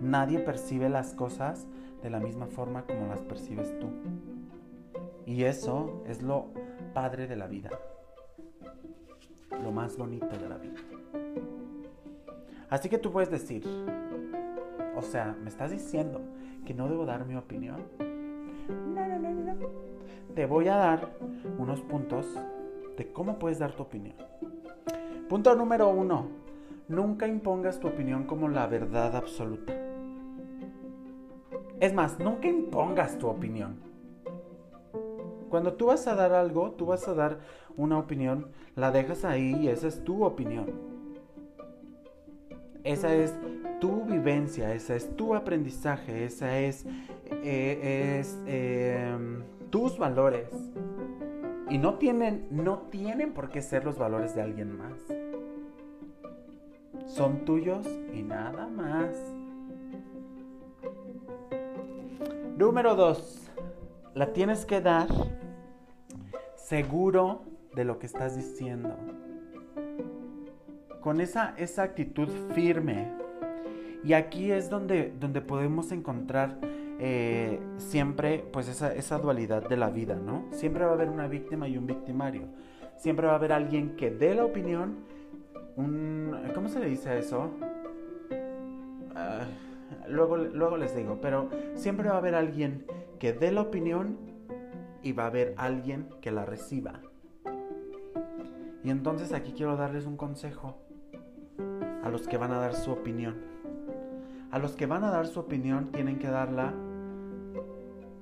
Nadie 0.00 0.40
percibe 0.40 0.88
las 0.88 1.14
cosas 1.14 1.66
de 2.02 2.10
la 2.10 2.20
misma 2.20 2.46
forma 2.46 2.82
como 2.82 3.06
las 3.06 3.22
percibes 3.22 3.78
tú. 3.78 3.88
Y 5.24 5.44
eso 5.44 6.02
es 6.06 6.22
lo 6.22 6.48
padre 6.94 7.26
de 7.26 7.36
la 7.36 7.46
vida, 7.46 7.70
lo 9.62 9.70
más 9.70 9.96
bonito 9.96 10.26
de 10.26 10.48
la 10.48 10.56
vida. 10.58 10.80
Así 12.70 12.88
que 12.88 12.98
tú 12.98 13.12
puedes 13.12 13.30
decir, 13.30 13.64
o 14.96 15.02
sea, 15.02 15.36
¿me 15.42 15.48
estás 15.48 15.70
diciendo 15.70 16.20
que 16.66 16.74
no 16.74 16.88
debo 16.88 17.06
dar 17.06 17.24
mi 17.24 17.36
opinión? 17.36 17.82
No, 18.68 19.06
no, 19.06 19.18
no, 19.18 19.54
no. 19.54 19.54
Te 20.34 20.46
voy 20.46 20.68
a 20.68 20.76
dar 20.76 21.10
unos 21.58 21.80
puntos 21.82 22.26
de 22.96 23.12
cómo 23.12 23.38
puedes 23.38 23.58
dar 23.58 23.72
tu 23.72 23.82
opinión. 23.84 24.16
Punto 25.28 25.54
número 25.54 25.88
uno. 25.88 26.37
Nunca 26.88 27.26
impongas 27.26 27.80
tu 27.80 27.88
opinión 27.88 28.24
como 28.24 28.48
la 28.48 28.66
verdad 28.66 29.14
absoluta. 29.14 29.74
Es 31.80 31.92
más, 31.92 32.18
nunca 32.18 32.48
impongas 32.48 33.18
tu 33.18 33.28
opinión. 33.28 33.76
Cuando 35.50 35.74
tú 35.74 35.86
vas 35.86 36.06
a 36.06 36.14
dar 36.14 36.32
algo, 36.32 36.72
tú 36.72 36.86
vas 36.86 37.06
a 37.06 37.14
dar 37.14 37.40
una 37.76 37.98
opinión, 37.98 38.48
la 38.74 38.90
dejas 38.90 39.24
ahí 39.26 39.54
y 39.60 39.68
esa 39.68 39.86
es 39.86 40.02
tu 40.02 40.24
opinión. 40.24 40.66
Esa 42.84 43.14
es 43.14 43.34
tu 43.80 44.04
vivencia, 44.04 44.72
esa 44.72 44.96
es 44.96 45.14
tu 45.14 45.34
aprendizaje, 45.34 46.24
esa 46.24 46.58
es, 46.58 46.86
eh, 47.30 48.24
em, 48.46 49.42
tus 49.68 49.98
valores. 49.98 50.48
Y 51.68 51.76
no 51.76 51.98
tienen, 51.98 52.48
no 52.50 52.78
tienen 52.90 53.34
por 53.34 53.50
qué 53.50 53.60
ser 53.60 53.84
los 53.84 53.98
valores 53.98 54.34
de 54.34 54.40
alguien 54.40 54.76
más. 54.76 55.27
Son 57.08 57.44
tuyos 57.44 57.86
y 58.14 58.22
nada 58.22 58.68
más. 58.68 59.16
Número 62.56 62.94
dos, 62.94 63.50
la 64.14 64.32
tienes 64.32 64.64
que 64.64 64.80
dar 64.80 65.08
seguro 66.54 67.42
de 67.74 67.84
lo 67.84 67.98
que 67.98 68.06
estás 68.06 68.36
diciendo 68.36 68.96
con 71.00 71.20
esa, 71.20 71.54
esa 71.56 71.84
actitud 71.84 72.28
firme. 72.52 73.08
Y 74.04 74.12
aquí 74.12 74.52
es 74.52 74.70
donde, 74.70 75.12
donde 75.18 75.40
podemos 75.40 75.90
encontrar 75.90 76.58
eh, 77.00 77.58
siempre 77.78 78.44
pues 78.52 78.68
esa, 78.68 78.94
esa 78.94 79.18
dualidad 79.18 79.66
de 79.68 79.76
la 79.76 79.90
vida, 79.90 80.16
¿no? 80.16 80.44
Siempre 80.50 80.84
va 80.84 80.90
a 80.90 80.94
haber 80.94 81.08
una 81.08 81.26
víctima 81.26 81.66
y 81.66 81.78
un 81.78 81.86
victimario. 81.86 82.42
Siempre 82.96 83.26
va 83.26 83.32
a 83.32 83.36
haber 83.36 83.52
alguien 83.52 83.96
que 83.96 84.10
dé 84.10 84.34
la 84.34 84.44
opinión, 84.44 84.98
¿Cómo 85.78 86.68
se 86.68 86.80
le 86.80 86.86
dice 86.86 87.18
eso? 87.18 87.52
Ah, 89.14 89.44
luego, 90.08 90.36
luego 90.36 90.76
les 90.76 90.96
digo, 90.96 91.18
pero 91.22 91.48
siempre 91.74 92.08
va 92.08 92.16
a 92.16 92.18
haber 92.18 92.34
alguien 92.34 92.84
que 93.20 93.32
dé 93.32 93.52
la 93.52 93.60
opinión 93.62 94.18
y 95.04 95.12
va 95.12 95.24
a 95.24 95.26
haber 95.28 95.54
alguien 95.56 96.08
que 96.20 96.32
la 96.32 96.44
reciba. 96.44 97.00
Y 98.82 98.90
entonces 98.90 99.32
aquí 99.32 99.52
quiero 99.52 99.76
darles 99.76 100.06
un 100.06 100.16
consejo 100.16 100.78
a 102.02 102.08
los 102.10 102.26
que 102.26 102.38
van 102.38 102.50
a 102.50 102.58
dar 102.58 102.74
su 102.74 102.90
opinión. 102.90 103.36
A 104.50 104.58
los 104.58 104.74
que 104.74 104.86
van 104.86 105.04
a 105.04 105.10
dar 105.10 105.28
su 105.28 105.38
opinión 105.38 105.92
tienen 105.92 106.18
que 106.18 106.28
darla 106.28 106.74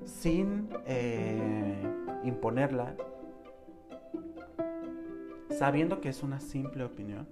sin 0.05 0.69
eh, 0.87 1.83
imponerla, 2.25 2.97
sabiendo 5.59 6.01
que 6.01 6.09
es 6.09 6.23
una 6.23 6.41
simple 6.41 6.85
opinión 6.85 7.27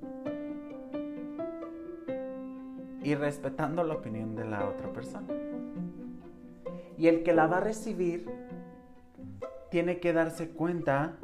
y 3.02 3.14
respetando 3.14 3.84
la 3.84 3.94
opinión 3.94 4.34
de 4.34 4.44
la 4.44 4.68
otra 4.68 4.92
persona. 4.92 5.28
Y 6.96 7.08
el 7.08 7.22
que 7.22 7.32
la 7.32 7.46
va 7.46 7.58
a 7.58 7.60
recibir 7.60 8.28
tiene 9.70 9.98
que 9.98 10.12
darse 10.12 10.50
cuenta 10.50 11.16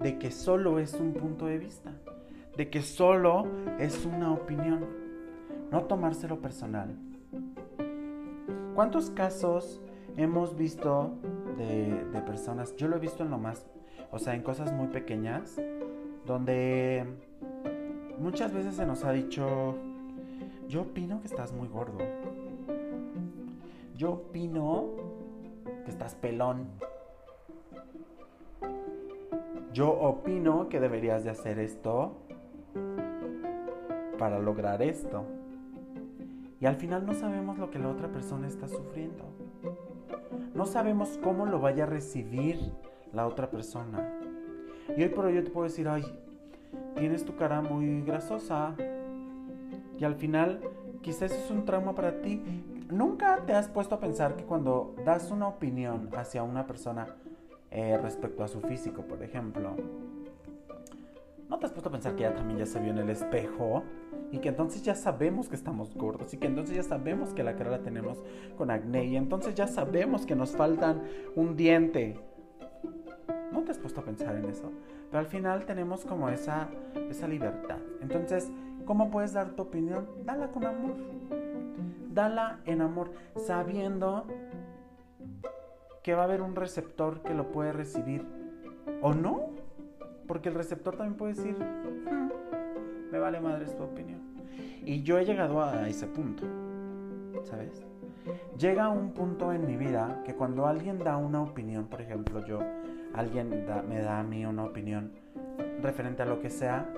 de 0.00 0.18
que 0.18 0.30
solo 0.30 0.78
es 0.78 0.94
un 0.94 1.12
punto 1.12 1.46
de 1.46 1.58
vista 1.58 1.92
de 2.56 2.68
que 2.68 2.82
solo 2.82 3.46
es 3.78 4.04
una 4.04 4.32
opinión, 4.32 4.84
no 5.70 5.84
tomárselo 5.84 6.40
personal. 6.40 6.94
¿Cuántos 8.74 9.10
casos 9.10 9.80
hemos 10.16 10.56
visto 10.56 11.12
de, 11.56 12.20
personas? 12.26 12.76
Yo 12.76 12.88
lo 12.88 12.96
he 12.96 13.00
visto 13.00 13.22
en 13.22 13.30
lo 13.30 13.38
más, 13.38 13.66
o 14.10 14.18
sea, 14.18 14.34
en 14.34 14.42
cosas 14.42 14.72
muy 14.72 14.88
pequeñas, 14.88 15.60
donde 16.26 17.04
muchas 18.18 18.52
veces 18.52 18.76
se 18.76 18.86
nos 18.86 19.04
ha 19.04 19.12
dicho, 19.12 19.76
yo 20.68 20.82
opino 20.82 21.20
que 21.20 21.26
estás 21.26 21.52
muy 21.52 21.68
gordo. 21.68 21.98
Yo 23.96 24.12
opino 24.12 24.90
que 25.84 25.90
estás 25.90 26.14
pelón. 26.14 26.66
Yo 29.72 29.90
opino 29.90 30.68
que 30.68 30.80
deberías 30.80 31.24
de 31.24 31.30
hacer 31.30 31.58
esto 31.58 32.16
para 34.18 34.38
lograr 34.38 34.82
esto. 34.82 35.24
Y 36.60 36.66
al 36.66 36.76
final 36.76 37.04
no 37.04 37.14
sabemos 37.14 37.58
lo 37.58 37.70
que 37.70 37.78
la 37.78 37.88
otra 37.88 38.08
persona 38.08 38.46
está 38.46 38.68
sufriendo. 38.68 39.24
No 40.54 40.66
sabemos 40.66 41.18
cómo 41.22 41.46
lo 41.46 41.58
vaya 41.58 41.84
a 41.84 41.86
recibir 41.86 42.72
la 43.12 43.26
otra 43.26 43.50
persona. 43.50 44.21
Y 44.96 45.02
hoy 45.02 45.08
por 45.08 45.26
hoy 45.26 45.34
yo 45.34 45.44
te 45.44 45.50
puedo 45.50 45.64
decir, 45.64 45.88
ay, 45.88 46.04
tienes 46.96 47.24
tu 47.24 47.36
cara 47.36 47.60
muy 47.60 48.02
grasosa. 48.02 48.74
Y 49.98 50.04
al 50.04 50.14
final, 50.14 50.60
quizás 51.02 51.32
es 51.32 51.50
un 51.50 51.64
trauma 51.64 51.94
para 51.94 52.20
ti. 52.20 52.42
¿Nunca 52.90 53.40
te 53.46 53.54
has 53.54 53.68
puesto 53.68 53.94
a 53.94 54.00
pensar 54.00 54.36
que 54.36 54.44
cuando 54.44 54.94
das 55.04 55.30
una 55.30 55.48
opinión 55.48 56.10
hacia 56.16 56.42
una 56.42 56.66
persona 56.66 57.06
eh, 57.70 57.96
respecto 57.96 58.44
a 58.44 58.48
su 58.48 58.60
físico, 58.60 59.02
por 59.02 59.22
ejemplo, 59.22 59.76
¿no 61.48 61.58
te 61.58 61.66
has 61.66 61.72
puesto 61.72 61.88
a 61.88 61.92
pensar 61.92 62.14
que 62.14 62.26
ella 62.26 62.34
también 62.34 62.58
ya 62.58 62.66
se 62.66 62.80
vio 62.80 62.90
en 62.90 62.98
el 62.98 63.10
espejo? 63.10 63.82
Y 64.30 64.38
que 64.38 64.48
entonces 64.48 64.82
ya 64.82 64.94
sabemos 64.94 65.48
que 65.48 65.56
estamos 65.56 65.94
gordos 65.94 66.32
y 66.32 66.38
que 66.38 66.46
entonces 66.46 66.74
ya 66.74 66.82
sabemos 66.82 67.34
que 67.34 67.42
la 67.42 67.54
cara 67.54 67.70
la 67.70 67.82
tenemos 67.82 68.22
con 68.56 68.70
acné 68.70 69.04
y 69.04 69.16
entonces 69.16 69.54
ya 69.54 69.66
sabemos 69.66 70.24
que 70.24 70.34
nos 70.34 70.56
faltan 70.56 71.02
un 71.34 71.56
diente. 71.56 72.18
¿No 73.52 73.62
te 73.62 73.70
has 73.70 73.78
puesto 73.78 74.00
a 74.00 74.04
pensar 74.04 74.34
en 74.36 74.46
eso? 74.46 74.70
Pero 75.10 75.20
al 75.20 75.26
final 75.26 75.64
tenemos 75.66 76.04
como 76.04 76.28
esa, 76.28 76.68
esa 77.10 77.28
libertad. 77.28 77.78
Entonces, 78.00 78.50
¿cómo 78.86 79.10
puedes 79.10 79.32
dar 79.34 79.50
tu 79.50 79.62
opinión? 79.62 80.06
Dala 80.24 80.48
con 80.48 80.64
amor 80.64 80.94
dala 82.12 82.60
en 82.66 82.82
amor, 82.82 83.10
sabiendo 83.36 84.26
que 86.02 86.14
va 86.14 86.22
a 86.22 86.24
haber 86.24 86.42
un 86.42 86.56
receptor 86.56 87.22
que 87.22 87.34
lo 87.34 87.52
puede 87.52 87.72
recibir 87.72 88.24
o 89.00 89.14
no, 89.14 89.50
porque 90.26 90.48
el 90.48 90.54
receptor 90.54 90.96
también 90.96 91.16
puede 91.16 91.34
decir, 91.34 91.56
hmm, 91.58 93.10
me 93.10 93.18
vale 93.18 93.40
madre 93.40 93.66
tu 93.66 93.82
opinión. 93.82 94.20
Y 94.84 95.02
yo 95.02 95.18
he 95.18 95.24
llegado 95.24 95.62
a 95.62 95.88
ese 95.88 96.06
punto, 96.06 96.44
¿sabes? 97.44 97.84
Llega 98.58 98.88
un 98.88 99.12
punto 99.12 99.52
en 99.52 99.66
mi 99.66 99.76
vida 99.76 100.22
que 100.24 100.34
cuando 100.34 100.66
alguien 100.66 100.98
da 100.98 101.16
una 101.16 101.42
opinión, 101.42 101.86
por 101.86 102.00
ejemplo, 102.00 102.44
yo, 102.44 102.60
alguien 103.14 103.50
me 103.88 104.00
da 104.00 104.20
a 104.20 104.22
mí 104.22 104.44
una 104.44 104.64
opinión 104.64 105.12
referente 105.80 106.22
a 106.22 106.26
lo 106.26 106.40
que 106.40 106.50
sea, 106.50 106.88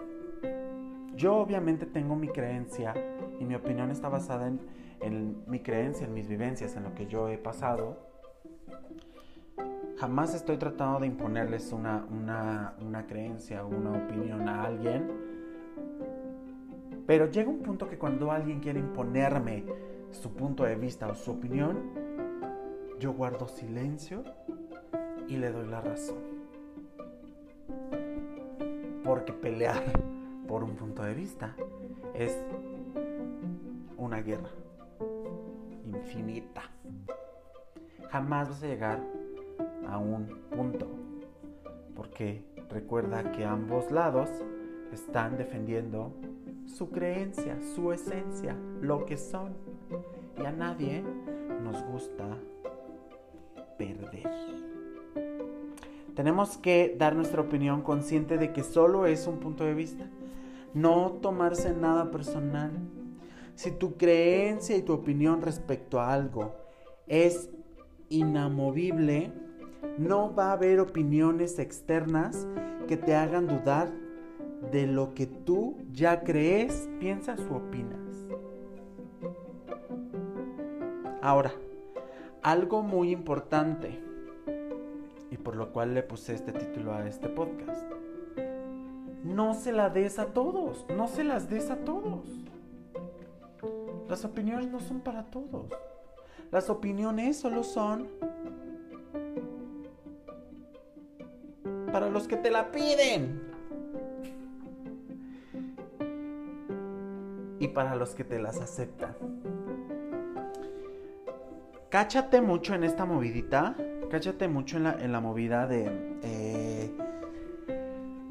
yo 1.16 1.36
obviamente 1.36 1.86
tengo 1.86 2.16
mi 2.16 2.28
creencia 2.28 2.94
y 3.38 3.44
mi 3.44 3.54
opinión 3.54 3.90
está 3.90 4.08
basada 4.08 4.48
en, 4.48 5.42
mi 5.46 5.60
creencia, 5.60 6.06
en 6.06 6.14
mis 6.14 6.28
vivencias, 6.28 6.76
en 6.76 6.84
lo 6.84 6.94
que 6.94 7.06
yo 7.06 7.28
he 7.28 7.38
pasado, 7.38 7.98
jamás 9.96 10.34
estoy 10.34 10.56
tratando 10.56 11.00
de 11.00 11.06
imponerles 11.06 11.72
una, 11.72 12.06
una, 12.10 13.06
creencia 13.06 13.64
o 13.64 13.68
una 13.68 13.92
opinión 13.92 14.48
a 14.48 14.64
alguien. 14.64 15.10
Pero 17.06 17.30
llega 17.30 17.50
un 17.50 17.62
punto 17.62 17.88
que 17.88 17.98
cuando 17.98 18.32
alguien 18.32 18.60
quiere 18.60 18.80
imponerme 18.80 19.64
su 20.10 20.34
punto 20.34 20.64
de 20.64 20.74
vista 20.74 21.06
o 21.08 21.14
su 21.14 21.32
opinión, 21.32 21.92
yo 22.98 23.12
guardo 23.12 23.46
silencio 23.46 24.24
y 25.28 25.36
le 25.36 25.50
doy 25.50 25.66
la 25.66 25.80
razón. 25.80 26.18
Porque 29.04 29.32
pelear 29.32 29.82
por 30.48 30.64
un 30.64 30.76
punto 30.76 31.02
de 31.02 31.14
vista 31.14 31.54
es 32.14 32.38
una 33.96 34.20
guerra 34.22 34.50
infinita. 35.84 36.62
Jamás 38.10 38.48
vas 38.48 38.62
a 38.62 38.66
llegar 38.66 39.00
a 39.88 39.98
un 39.98 40.26
punto. 40.50 40.86
Porque 41.94 42.44
recuerda 42.70 43.32
que 43.32 43.44
ambos 43.44 43.90
lados 43.90 44.30
están 44.92 45.36
defendiendo 45.36 46.12
su 46.66 46.90
creencia, 46.90 47.58
su 47.74 47.92
esencia, 47.92 48.56
lo 48.80 49.04
que 49.04 49.16
son. 49.16 49.54
Y 50.38 50.44
a 50.44 50.52
nadie 50.52 51.02
nos 51.62 51.82
gusta 51.84 52.24
perder. 53.78 54.53
Tenemos 56.14 56.56
que 56.58 56.94
dar 56.96 57.16
nuestra 57.16 57.40
opinión 57.40 57.82
consciente 57.82 58.38
de 58.38 58.52
que 58.52 58.62
solo 58.62 59.06
es 59.06 59.26
un 59.26 59.38
punto 59.38 59.64
de 59.64 59.74
vista. 59.74 60.08
No 60.72 61.12
tomarse 61.20 61.72
nada 61.72 62.10
personal. 62.10 62.70
Si 63.56 63.70
tu 63.70 63.96
creencia 63.96 64.76
y 64.76 64.82
tu 64.82 64.92
opinión 64.92 65.42
respecto 65.42 66.00
a 66.00 66.12
algo 66.12 66.54
es 67.06 67.50
inamovible, 68.08 69.32
no 69.98 70.34
va 70.34 70.48
a 70.48 70.52
haber 70.52 70.80
opiniones 70.80 71.58
externas 71.58 72.46
que 72.88 72.96
te 72.96 73.14
hagan 73.14 73.46
dudar 73.46 73.92
de 74.72 74.86
lo 74.86 75.14
que 75.14 75.26
tú 75.26 75.76
ya 75.92 76.22
crees, 76.22 76.88
piensas 76.98 77.40
o 77.50 77.56
opinas. 77.56 78.00
Ahora, 81.22 81.52
algo 82.42 82.82
muy 82.82 83.10
importante, 83.10 84.03
y 85.34 85.36
por 85.36 85.56
lo 85.56 85.72
cual 85.72 85.94
le 85.94 86.04
puse 86.04 86.32
este 86.32 86.52
título 86.52 86.94
a 86.94 87.08
este 87.08 87.28
podcast, 87.28 87.90
no 89.24 89.54
se 89.54 89.72
la 89.72 89.90
des 89.90 90.20
a 90.20 90.26
todos, 90.26 90.86
no 90.96 91.08
se 91.08 91.24
las 91.24 91.50
des 91.50 91.72
a 91.72 91.76
todos. 91.78 92.28
Las 94.08 94.24
opiniones 94.24 94.70
no 94.70 94.78
son 94.78 95.00
para 95.00 95.24
todos. 95.24 95.66
Las 96.52 96.70
opiniones 96.70 97.36
solo 97.36 97.64
son 97.64 98.06
para 101.90 102.08
los 102.10 102.28
que 102.28 102.36
te 102.36 102.52
la 102.52 102.70
piden. 102.70 103.42
Y 107.58 107.66
para 107.66 107.96
los 107.96 108.14
que 108.14 108.22
te 108.22 108.38
las 108.38 108.60
aceptan. 108.60 109.16
Cáchate 111.90 112.40
mucho 112.40 112.74
en 112.74 112.84
esta 112.84 113.04
movidita. 113.04 113.74
Cáchate 114.14 114.46
mucho 114.46 114.76
en 114.76 114.84
la, 114.84 114.92
en 114.92 115.10
la 115.10 115.20
movida 115.20 115.66
de... 115.66 115.90
Eh, 116.22 116.88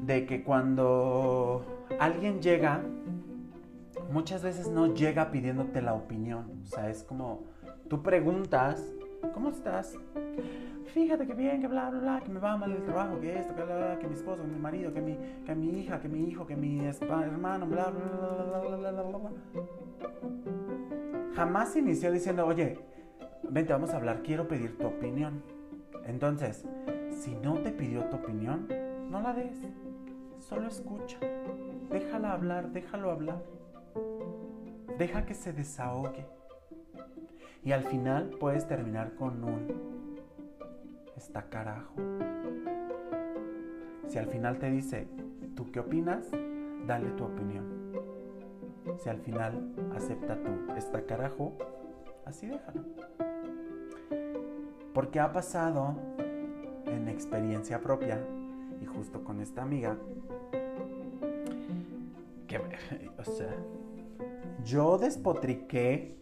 de 0.00 0.24
que 0.24 0.42
cuando 0.42 1.62
alguien 2.00 2.40
llega 2.40 2.80
muchas 4.10 4.42
veces 4.42 4.68
no 4.68 4.94
llega 4.94 5.30
pidiéndote 5.30 5.82
la 5.82 5.92
opinión. 5.92 6.62
O 6.62 6.66
sea, 6.66 6.88
es 6.88 7.02
como 7.02 7.42
tú 7.90 8.02
preguntas, 8.02 8.82
¿cómo 9.34 9.50
estás? 9.50 9.94
Fíjate 10.86 11.26
que 11.26 11.34
bien, 11.34 11.60
que 11.60 11.68
bla, 11.68 11.90
bla, 11.90 12.00
bla, 12.00 12.20
que 12.22 12.30
me 12.30 12.40
va 12.40 12.56
mal 12.56 12.72
el 12.72 12.82
trabajo, 12.84 13.20
que 13.20 13.38
esto, 13.38 13.54
que 13.54 13.62
bla, 13.62 13.76
bla, 13.76 13.98
que 13.98 14.06
mi 14.06 14.14
esposo, 14.14 14.40
que 14.40 14.48
mi 14.48 14.58
marido, 14.58 14.90
que 14.94 15.02
mi, 15.02 15.18
que 15.44 15.54
mi 15.54 15.80
hija, 15.80 16.00
que 16.00 16.08
mi 16.08 16.30
hijo, 16.30 16.46
que 16.46 16.56
mi 16.56 16.82
hermano, 16.82 17.66
bla, 17.66 17.90
bla, 17.90 18.58
bla, 18.58 18.78
bla, 18.78 18.90
bla, 18.90 19.02
bla. 19.02 19.30
Jamás 21.34 21.76
inició 21.76 22.10
diciendo, 22.10 22.46
oye, 22.46 22.78
vente, 23.50 23.74
vamos 23.74 23.90
a 23.90 23.96
hablar, 23.98 24.22
quiero 24.22 24.48
pedir 24.48 24.78
tu 24.78 24.86
opinión. 24.86 25.53
Entonces, 26.06 26.64
si 27.10 27.34
no 27.36 27.54
te 27.62 27.70
pidió 27.70 28.04
tu 28.04 28.16
opinión, 28.16 28.68
no 29.10 29.20
la 29.20 29.32
des. 29.32 29.58
Solo 30.38 30.68
escucha. 30.68 31.18
Déjala 31.90 32.32
hablar, 32.32 32.70
déjalo 32.70 33.10
hablar. 33.10 33.42
Deja 34.98 35.24
que 35.24 35.34
se 35.34 35.52
desahogue. 35.52 36.26
Y 37.64 37.72
al 37.72 37.84
final 37.84 38.30
puedes 38.38 38.66
terminar 38.66 39.14
con 39.14 39.42
un 39.42 40.20
está 41.16 41.48
carajo. 41.48 41.94
Si 44.06 44.18
al 44.18 44.26
final 44.26 44.58
te 44.58 44.70
dice, 44.70 45.08
¿tú 45.56 45.70
qué 45.72 45.80
opinas? 45.80 46.30
Dale 46.86 47.10
tu 47.12 47.24
opinión. 47.24 47.64
Si 48.98 49.08
al 49.08 49.18
final 49.20 49.72
acepta 49.94 50.36
tu 50.42 50.72
está 50.76 51.06
carajo, 51.06 51.56
así 52.26 52.46
déjalo. 52.46 52.82
Porque 54.94 55.20
ha 55.20 55.32
pasado 55.32 55.96
en 56.86 57.08
experiencia 57.08 57.80
propia 57.80 58.18
y 58.80 58.86
justo 58.86 59.22
con 59.22 59.40
esta 59.40 59.62
amiga 59.62 59.98
que, 62.46 62.58
o 63.18 63.24
sea, 63.24 63.54
yo 64.64 64.96
despotriqué 64.96 66.16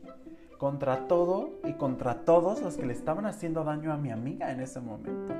contra 0.58 1.06
todo 1.06 1.60
y 1.64 1.74
contra 1.74 2.24
todos 2.24 2.62
los 2.62 2.76
que 2.76 2.86
le 2.86 2.92
estaban 2.92 3.26
haciendo 3.26 3.62
daño 3.62 3.92
a 3.92 3.96
mi 3.96 4.10
amiga 4.10 4.50
en 4.50 4.60
ese 4.60 4.80
momento. 4.80 5.34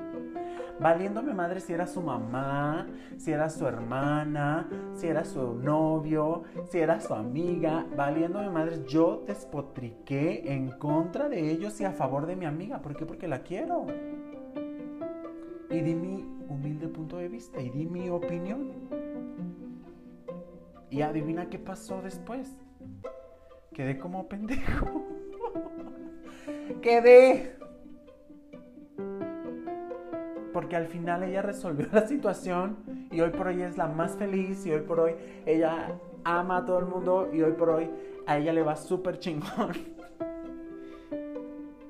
Valiéndome 0.80 1.32
madre 1.32 1.60
si 1.60 1.72
era 1.72 1.86
su 1.86 2.00
mamá, 2.00 2.86
si 3.16 3.30
era 3.30 3.48
su 3.50 3.66
hermana, 3.66 4.68
si 4.94 5.06
era 5.06 5.24
su 5.24 5.54
novio, 5.54 6.42
si 6.70 6.78
era 6.78 7.00
su 7.00 7.14
amiga. 7.14 7.86
Valiéndome 7.96 8.50
madre, 8.50 8.84
yo 8.88 9.22
despotriqué 9.26 10.52
en 10.52 10.70
contra 10.70 11.28
de 11.28 11.50
ellos 11.50 11.80
y 11.80 11.84
a 11.84 11.92
favor 11.92 12.26
de 12.26 12.36
mi 12.36 12.46
amiga. 12.46 12.80
¿Por 12.80 12.96
qué? 12.96 13.06
Porque 13.06 13.28
la 13.28 13.42
quiero. 13.42 13.86
Y 15.70 15.80
di 15.80 15.94
mi 15.94 16.24
humilde 16.48 16.88
punto 16.88 17.16
de 17.16 17.28
vista 17.28 17.60
y 17.60 17.70
di 17.70 17.86
mi 17.86 18.08
opinión. 18.10 18.72
Y 20.90 21.00
adivina 21.00 21.48
qué 21.48 21.58
pasó 21.58 22.02
después. 22.02 22.56
Quedé 23.72 23.98
como 23.98 24.28
pendejo. 24.28 25.06
Quedé. 26.82 27.61
Porque 30.52 30.76
al 30.76 30.86
final 30.86 31.22
ella 31.22 31.42
resolvió 31.42 31.86
la 31.92 32.06
situación 32.06 32.76
y 33.10 33.20
hoy 33.20 33.30
por 33.30 33.48
hoy 33.48 33.62
es 33.62 33.76
la 33.76 33.88
más 33.88 34.16
feliz 34.16 34.64
y 34.66 34.72
hoy 34.72 34.80
por 34.80 35.00
hoy 35.00 35.14
ella 35.46 35.98
ama 36.24 36.58
a 36.58 36.64
todo 36.64 36.78
el 36.78 36.86
mundo 36.86 37.30
y 37.32 37.42
hoy 37.42 37.52
por 37.52 37.70
hoy 37.70 37.90
a 38.26 38.38
ella 38.38 38.52
le 38.52 38.62
va 38.62 38.76
súper 38.76 39.18
chingón. 39.18 39.72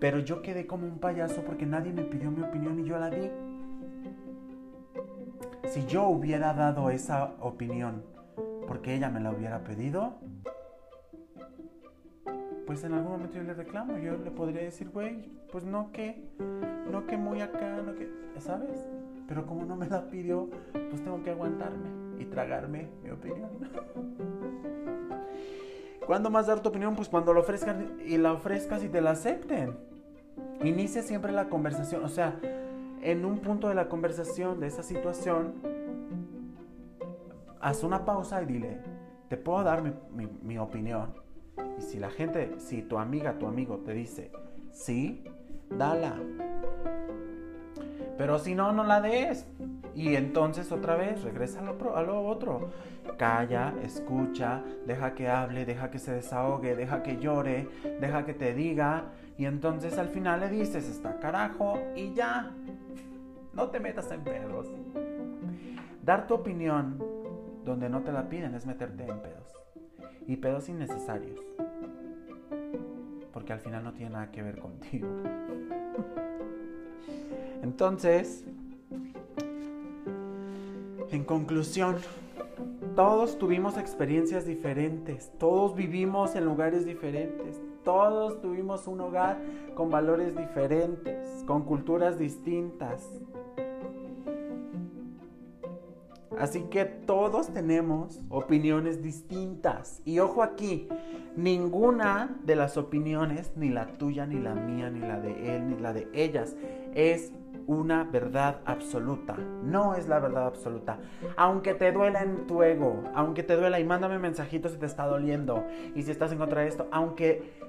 Pero 0.01 0.18
yo 0.18 0.42
quedé 0.42 0.66
como 0.66 0.87
un 0.87 0.98
payaso 0.98 1.42
porque 1.42 1.64
nadie 1.64 1.92
me 1.92 2.03
pidió 2.03 2.31
mi 2.31 2.42
opinión 2.42 2.81
y 2.81 2.85
yo 2.85 2.98
la 2.98 3.09
di. 3.09 3.31
Si 5.68 5.87
yo 5.87 6.09
hubiera 6.09 6.53
dado 6.55 6.90
esa 6.90 7.35
opinión 7.40 8.03
porque 8.66 8.94
ella 8.94 9.11
me 9.11 9.20
la 9.20 9.31
hubiera 9.31 9.62
pedido, 9.62 10.18
pues 12.66 12.85
en 12.85 12.94
algún 12.94 13.12
momento 13.12 13.37
yo 13.37 13.42
le 13.42 13.55
reclamo. 13.55 13.98
Yo 13.98 14.16
le 14.16 14.31
podría 14.31 14.62
decir, 14.62 14.88
güey, 14.90 15.31
pues 15.51 15.64
no 15.64 15.92
que, 15.92 16.27
no 16.92 17.07
que 17.07 17.16
muy 17.16 17.40
acá, 17.40 17.81
no 17.85 17.94
que, 17.94 18.09
¿sabes? 18.38 18.85
Pero 19.26 19.46
como 19.46 19.64
no 19.64 19.76
me 19.76 19.88
la 19.88 20.11
pidió, 20.11 20.50
pues 20.72 21.02
tengo 21.02 21.22
que 21.22 21.31
aguantarme 21.31 21.88
y 22.18 22.26
tragarme 22.26 22.88
mi 23.02 23.11
opinión. 23.11 23.50
¿Cuándo 26.07 26.31
más 26.31 26.46
dar 26.46 26.61
tu 26.61 26.68
opinión? 26.68 26.94
Pues 26.94 27.09
cuando 27.09 27.33
lo 27.33 27.40
ofrezcan 27.40 27.98
y 28.05 28.18
la 28.18 28.33
ofrezcas 28.33 28.85
y 28.85 28.88
te 28.88 29.00
la 29.00 29.12
acepten. 29.12 29.76
Inicia 30.62 31.02
siempre 31.02 31.33
la 31.33 31.48
conversación. 31.48 32.05
O 32.05 32.09
sea, 32.09 32.38
en 33.00 33.24
un 33.24 33.38
punto 33.38 33.68
de 33.68 33.74
la 33.74 33.88
conversación, 33.88 34.61
de 34.61 34.66
esa 34.66 34.83
situación, 34.83 35.55
haz 37.61 37.85
una 37.85 38.05
pausa 38.05 38.42
y 38.42 38.46
dile, 38.46 38.81
te 39.28 39.37
puedo 39.37 39.62
dar 39.62 39.83
mi, 39.83 40.59
opinión. 40.59 41.14
Y 41.78 41.83
si 41.83 41.98
la 41.98 42.11
gente, 42.11 42.55
si 42.59 42.83
tu 42.83 42.98
amiga, 42.98 43.38
tu 43.38 43.46
amigo 43.46 43.78
te 43.78 43.94
dice, 43.94 44.33
sí, 44.72 45.24
dala. 45.70 46.16
Pero 48.22 48.38
si 48.38 48.54
no, 48.54 48.70
no 48.70 48.85
la 48.85 49.00
des. 49.00 49.48
Y 49.96 50.14
entonces 50.14 50.70
otra 50.70 50.94
vez 50.94 51.24
regresa 51.24 51.58
a 51.58 52.02
lo, 52.02 52.24
otro. 52.24 52.70
Calla, 53.18 53.74
escucha, 53.82 54.62
deja 54.87 55.12
que 55.12 55.28
hable, 55.28 55.64
deja 55.64 55.90
que 55.90 55.98
se 55.98 56.12
desahogue, 56.12 56.76
deja 56.76 57.02
que 57.02 57.16
llore, 57.16 57.68
deja 58.00 58.24
que 58.24 58.32
te 58.32 58.54
diga. 58.54 59.06
Y 59.37 59.46
entonces 59.46 59.98
al 59.98 60.08
final 60.08 60.38
le 60.38 60.50
dices, 60.50 60.88
está 60.88 61.18
carajo 61.18 61.80
y 61.96 62.14
ya. 62.14 62.52
No 63.54 63.70
te 63.70 63.80
metas 63.80 64.08
en 64.12 64.22
pedos. 64.22 64.68
Dar 66.04 66.28
tu 66.28 66.35
opinión 66.35 67.04
donde 67.64 67.88
no 67.88 68.02
te 68.02 68.12
la 68.12 68.28
piden 68.28 68.54
es 68.54 68.66
meterte 68.66 69.02
en 69.02 69.18
pedos. 69.18 69.52
Y 70.28 70.37
pedos 70.37 70.68
innecesarios. 70.68 71.40
Porque 73.32 73.52
al 73.52 73.58
final 73.58 73.82
no 73.82 73.92
tiene 73.94 74.12
nada 74.12 74.30
que 74.30 74.42
ver 74.42 74.61
contigo. 74.61 75.08
Entonces, 77.62 78.44
en 81.11 81.25
conclusión, 81.25 81.96
todos 82.96 83.38
tuvimos 83.38 83.79
experiencias 83.79 84.44
diferentes, 84.44 85.31
todos 85.38 85.75
vivimos 85.75 86.35
en 86.35 86.44
lugares 86.44 86.85
diferentes, 86.85 87.61
todos 87.85 88.40
tuvimos 88.42 88.87
un 88.87 89.01
hogar 89.01 89.38
con 89.75 89.90
valores 89.90 90.37
diferentes, 90.37 91.44
con 91.46 91.62
culturas 91.62 92.18
distintas. 92.18 93.09
Así 96.38 96.62
que 96.62 96.85
todos 96.85 97.48
tenemos 97.48 98.20
opiniones 98.29 99.03
distintas. 99.03 100.03
Y 100.05 100.18
ojo 100.18 100.42
aquí, 100.42 100.88
ninguna 101.37 102.37
de 102.44 102.57
las 102.57 102.77
opiniones, 102.77 103.53
ni 103.55 103.68
la 103.68 103.87
tuya, 103.87 104.27
ni 104.27 104.40
la 104.40 104.55
mía, 104.55 104.90
ni 104.90 105.01
la 105.01 105.20
de 105.20 105.57
él, 105.57 105.68
ni 105.68 105.79
la 105.79 105.92
de 105.92 106.09
ellas, 106.12 106.57
es 106.94 107.33
una 107.66 108.05
verdad 108.05 108.61
absoluta. 108.64 109.37
No 109.62 109.94
es 109.94 110.09
la 110.09 110.18
verdad 110.18 110.46
absoluta. 110.46 110.98
Aunque 111.37 111.75
te 111.75 111.92
duela 111.92 112.22
en 112.22 112.46
tu 112.46 112.62
ego, 112.62 113.03
aunque 113.14 113.42
te 113.42 113.57
duela 113.57 113.81
y 113.81 113.85
mándame 113.85 114.18
mensajitos 114.18 114.72
si 114.72 114.79
te 114.79 114.87
está 114.87 115.07
doliendo 115.07 115.64
y 115.94 116.03
si 116.03 116.11
estás 116.11 116.33
en 116.33 116.38
contra 116.38 116.62
de 116.62 116.68
esto, 116.68 116.88
aunque 116.90 117.61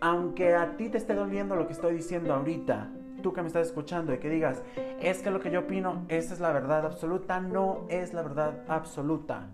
aunque 0.00 0.54
a 0.54 0.76
ti 0.76 0.88
te 0.88 0.98
esté 0.98 1.14
doliendo 1.14 1.56
lo 1.56 1.66
que 1.66 1.74
estoy 1.74 1.94
diciendo 1.94 2.32
ahorita, 2.32 2.88
tú 3.22 3.32
que 3.32 3.42
me 3.42 3.48
estás 3.48 3.66
escuchando 3.66 4.14
y 4.14 4.18
que 4.18 4.30
digas, 4.30 4.62
es 5.00 5.22
que 5.22 5.30
lo 5.30 5.40
que 5.40 5.50
yo 5.50 5.60
opino, 5.60 6.06
esa 6.08 6.32
es 6.34 6.40
la 6.40 6.52
verdad 6.52 6.86
absoluta, 6.86 7.40
no 7.40 7.86
es 7.88 8.14
la 8.14 8.22
verdad 8.22 8.64
absoluta. 8.68 9.48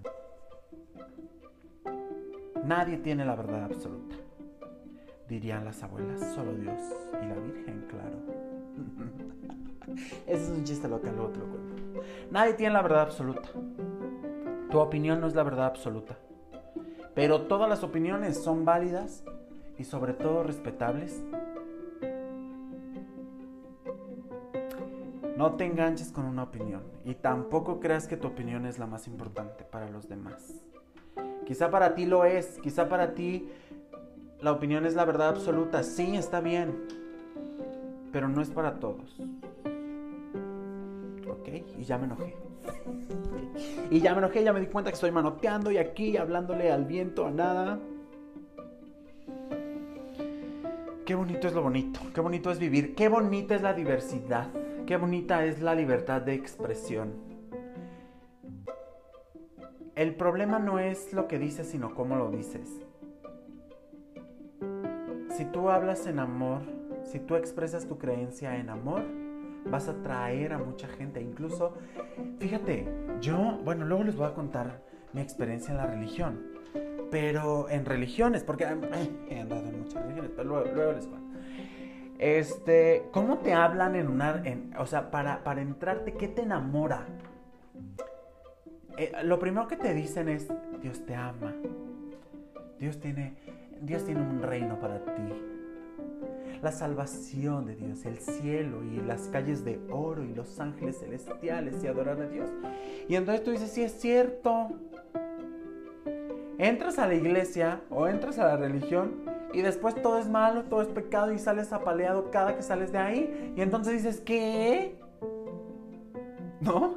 Nadie 2.64 2.96
tiene 2.98 3.24
la 3.24 3.34
verdad 3.34 3.64
absoluta. 3.64 4.16
Dirían 5.28 5.64
las 5.64 5.82
abuelas, 5.82 6.20
solo 6.34 6.54
Dios 6.54 6.80
y 7.22 7.26
la 7.26 7.34
Virgen, 7.34 7.84
claro. 7.88 8.18
Ese 10.26 10.44
es 10.44 10.48
un 10.50 10.64
chiste 10.64 10.88
local, 10.88 11.14
luego 11.16 11.32
te 11.32 11.38
lo 11.38 11.46
cuento. 11.46 12.02
Nadie 12.30 12.54
tiene 12.54 12.72
la 12.72 12.82
verdad 12.82 13.02
absoluta. 13.02 13.48
Tu 14.70 14.78
opinión 14.78 15.20
no 15.20 15.26
es 15.26 15.34
la 15.34 15.42
verdad 15.42 15.66
absoluta. 15.66 16.16
Pero 17.14 17.42
todas 17.42 17.68
las 17.68 17.82
opiniones 17.82 18.42
son 18.42 18.64
válidas 18.64 19.24
y 19.78 19.84
sobre 19.84 20.12
todo 20.12 20.42
respetables. 20.42 21.22
No 25.36 25.54
te 25.54 25.64
enganches 25.64 26.12
con 26.12 26.24
una 26.24 26.44
opinión 26.44 26.82
y 27.04 27.14
tampoco 27.14 27.78
creas 27.78 28.06
que 28.06 28.16
tu 28.16 28.28
opinión 28.28 28.64
es 28.66 28.78
la 28.78 28.86
más 28.86 29.06
importante 29.06 29.64
para 29.64 29.88
los 29.90 30.08
demás. 30.08 30.62
Quizá 31.46 31.70
para 31.70 31.94
ti 31.94 32.06
lo 32.06 32.24
es, 32.24 32.58
quizá 32.62 32.88
para 32.88 33.14
ti 33.14 33.48
la 34.40 34.52
opinión 34.52 34.84
es 34.84 34.94
la 34.94 35.04
verdad 35.04 35.28
absoluta. 35.28 35.82
Sí, 35.82 36.16
está 36.16 36.40
bien, 36.40 36.86
pero 38.12 38.28
no 38.28 38.42
es 38.42 38.50
para 38.50 38.78
todos. 38.78 39.16
Y 41.78 41.84
ya 41.84 41.98
me 41.98 42.04
enojé. 42.04 42.34
Y 43.90 44.00
ya 44.00 44.12
me 44.12 44.18
enojé, 44.18 44.42
ya 44.42 44.52
me 44.52 44.60
di 44.60 44.66
cuenta 44.66 44.90
que 44.90 44.94
estoy 44.94 45.10
manoteando 45.10 45.70
y 45.70 45.78
aquí 45.78 46.16
hablándole 46.16 46.70
al 46.72 46.84
viento, 46.84 47.26
a 47.26 47.30
nada. 47.30 47.78
Qué 51.04 51.14
bonito 51.14 51.46
es 51.46 51.54
lo 51.54 51.62
bonito, 51.62 52.00
qué 52.12 52.20
bonito 52.20 52.50
es 52.50 52.58
vivir, 52.58 52.96
qué 52.96 53.08
bonita 53.08 53.54
es 53.54 53.62
la 53.62 53.74
diversidad, 53.74 54.48
qué 54.86 54.96
bonita 54.96 55.44
es 55.44 55.62
la 55.62 55.74
libertad 55.74 56.20
de 56.20 56.34
expresión. 56.34 57.12
El 59.94 60.16
problema 60.16 60.58
no 60.58 60.80
es 60.80 61.12
lo 61.12 61.28
que 61.28 61.38
dices, 61.38 61.68
sino 61.68 61.94
cómo 61.94 62.16
lo 62.16 62.30
dices. 62.30 62.82
Si 65.30 65.44
tú 65.44 65.70
hablas 65.70 66.06
en 66.06 66.18
amor, 66.18 66.62
si 67.04 67.20
tú 67.20 67.36
expresas 67.36 67.86
tu 67.86 67.98
creencia 67.98 68.56
en 68.56 68.68
amor, 68.68 69.04
vas 69.70 69.88
a 69.88 69.92
atraer 69.92 70.52
a 70.52 70.58
mucha 70.58 70.88
gente. 70.88 71.20
Incluso, 71.20 71.74
fíjate, 72.38 72.88
yo, 73.20 73.60
bueno, 73.64 73.84
luego 73.84 74.04
les 74.04 74.16
voy 74.16 74.26
a 74.26 74.34
contar 74.34 74.82
mi 75.12 75.20
experiencia 75.20 75.70
en 75.72 75.76
la 75.78 75.86
religión 75.86 76.56
pero 77.10 77.68
en 77.68 77.84
religiones, 77.84 78.44
porque 78.44 78.64
he 78.64 79.40
andado 79.40 79.68
en 79.68 79.80
muchas 79.80 80.02
religiones, 80.02 80.30
pero 80.34 80.48
luego, 80.74 80.92
les 80.92 81.06
cuento. 81.06 81.26
Este, 82.18 83.04
¿cómo 83.12 83.38
te 83.38 83.52
hablan 83.52 83.94
en 83.94 84.08
una, 84.08 84.42
o 84.78 84.86
sea, 84.86 85.10
para, 85.10 85.44
para 85.44 85.60
entrarte, 85.60 86.14
qué 86.14 86.28
te 86.28 86.42
enamora? 86.42 87.06
Eh, 88.96 89.12
lo 89.24 89.38
primero 89.38 89.68
que 89.68 89.76
te 89.76 89.92
dicen 89.92 90.28
es, 90.28 90.48
Dios 90.80 91.04
te 91.04 91.14
ama, 91.14 91.54
Dios 92.78 92.98
tiene, 93.00 93.36
Dios 93.82 94.04
tiene 94.04 94.22
un 94.22 94.42
reino 94.42 94.80
para 94.80 94.98
ti. 94.98 95.55
La 96.66 96.72
salvación 96.72 97.64
de 97.64 97.76
Dios, 97.76 98.04
el 98.06 98.18
cielo 98.18 98.82
y 98.82 98.96
las 98.96 99.28
calles 99.28 99.64
de 99.64 99.78
oro 99.88 100.24
y 100.24 100.34
los 100.34 100.58
ángeles 100.58 100.98
celestiales 100.98 101.76
y 101.84 101.86
adorar 101.86 102.20
a 102.20 102.26
Dios. 102.26 102.50
Y 103.08 103.14
entonces 103.14 103.44
tú 103.44 103.52
dices, 103.52 103.70
sí 103.70 103.84
es 103.84 103.92
cierto, 103.92 104.70
entras 106.58 106.98
a 106.98 107.06
la 107.06 107.14
iglesia 107.14 107.82
o 107.88 108.08
entras 108.08 108.40
a 108.40 108.46
la 108.46 108.56
religión 108.56 109.14
y 109.52 109.62
después 109.62 109.94
todo 110.02 110.18
es 110.18 110.28
malo, 110.28 110.64
todo 110.64 110.82
es 110.82 110.88
pecado 110.88 111.32
y 111.32 111.38
sales 111.38 111.72
apaleado 111.72 112.32
cada 112.32 112.56
que 112.56 112.62
sales 112.62 112.90
de 112.90 112.98
ahí. 112.98 113.54
Y 113.56 113.60
entonces 113.60 114.02
dices, 114.02 114.20
¿qué? 114.20 114.98
¿No? 116.60 116.96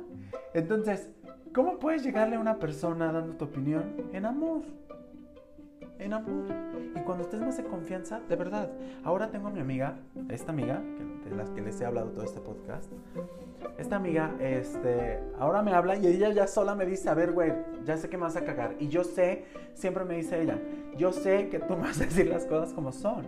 Entonces, 0.55 1.11
¿cómo 1.53 1.77
puedes 1.77 2.01
llegarle 2.01 2.37
a 2.37 2.39
una 2.39 2.57
persona 2.57 3.11
dando 3.11 3.35
tu 3.35 3.45
opinión? 3.45 3.83
En 4.13 4.25
amor. 4.25 4.63
En 5.99 6.13
amor. 6.13 6.45
Y 6.95 6.99
cuando 7.01 7.23
estés 7.23 7.41
más 7.41 7.59
en 7.59 7.65
confianza, 7.65 8.21
de 8.27 8.35
verdad. 8.35 8.71
Ahora 9.03 9.29
tengo 9.29 9.49
a 9.49 9.51
mi 9.51 9.59
amiga, 9.59 9.99
esta 10.29 10.51
amiga, 10.51 10.81
de 11.23 11.35
las 11.35 11.49
que 11.51 11.61
les 11.61 11.79
he 11.81 11.85
hablado 11.85 12.09
todo 12.11 12.23
este 12.23 12.39
podcast 12.39 12.91
esta 13.77 13.95
amiga, 13.95 14.35
este, 14.39 15.19
ahora 15.37 15.61
me 15.61 15.71
habla 15.71 15.95
y 15.97 16.05
ella 16.07 16.31
ya 16.31 16.47
sola 16.47 16.75
me 16.75 16.85
dice, 16.85 17.09
a 17.09 17.13
ver, 17.13 17.31
güey, 17.31 17.53
ya 17.85 17.97
sé 17.97 18.09
que 18.09 18.17
me 18.17 18.23
vas 18.23 18.35
a 18.35 18.43
cagar. 18.43 18.75
Y 18.79 18.89
yo 18.89 19.03
sé, 19.03 19.45
siempre 19.73 20.03
me 20.03 20.15
dice 20.15 20.41
ella, 20.41 20.59
yo 20.97 21.11
sé 21.11 21.49
que 21.49 21.59
tú 21.59 21.75
me 21.75 21.83
vas 21.83 21.99
a 22.01 22.05
decir 22.05 22.27
las 22.27 22.45
cosas 22.45 22.73
como 22.73 22.91
son. 22.91 23.27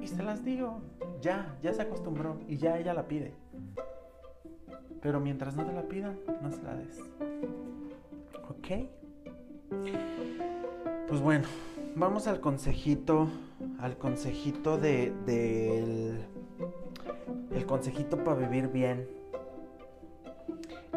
Y 0.00 0.06
se 0.06 0.22
las 0.22 0.44
digo, 0.44 0.80
ya, 1.20 1.56
ya 1.60 1.72
se 1.72 1.82
acostumbró 1.82 2.40
y 2.48 2.56
ya 2.56 2.78
ella 2.78 2.94
la 2.94 3.06
pide. 3.06 3.34
Pero 5.00 5.20
mientras 5.20 5.54
no 5.56 5.64
te 5.64 5.72
la 5.72 5.82
pida, 5.82 6.14
no 6.40 6.50
se 6.50 6.62
la 6.62 6.74
des. 6.74 6.98
¿Ok? 8.48 8.88
Pues 11.08 11.20
bueno, 11.20 11.44
vamos 11.94 12.26
al 12.26 12.40
consejito, 12.40 13.28
al 13.78 13.96
consejito 13.98 14.78
de, 14.78 15.12
del 15.26 16.24
el 17.54 17.66
consejito 17.66 18.22
para 18.24 18.36
vivir 18.36 18.68
bien. 18.68 19.06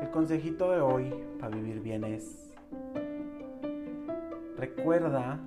El 0.02 0.10
consejito 0.12 0.72
de 0.72 0.80
hoy 0.80 1.14
para 1.40 1.56
vivir 1.56 1.82
bien 1.82 2.04
es, 2.04 2.54
recuerda 4.58 5.40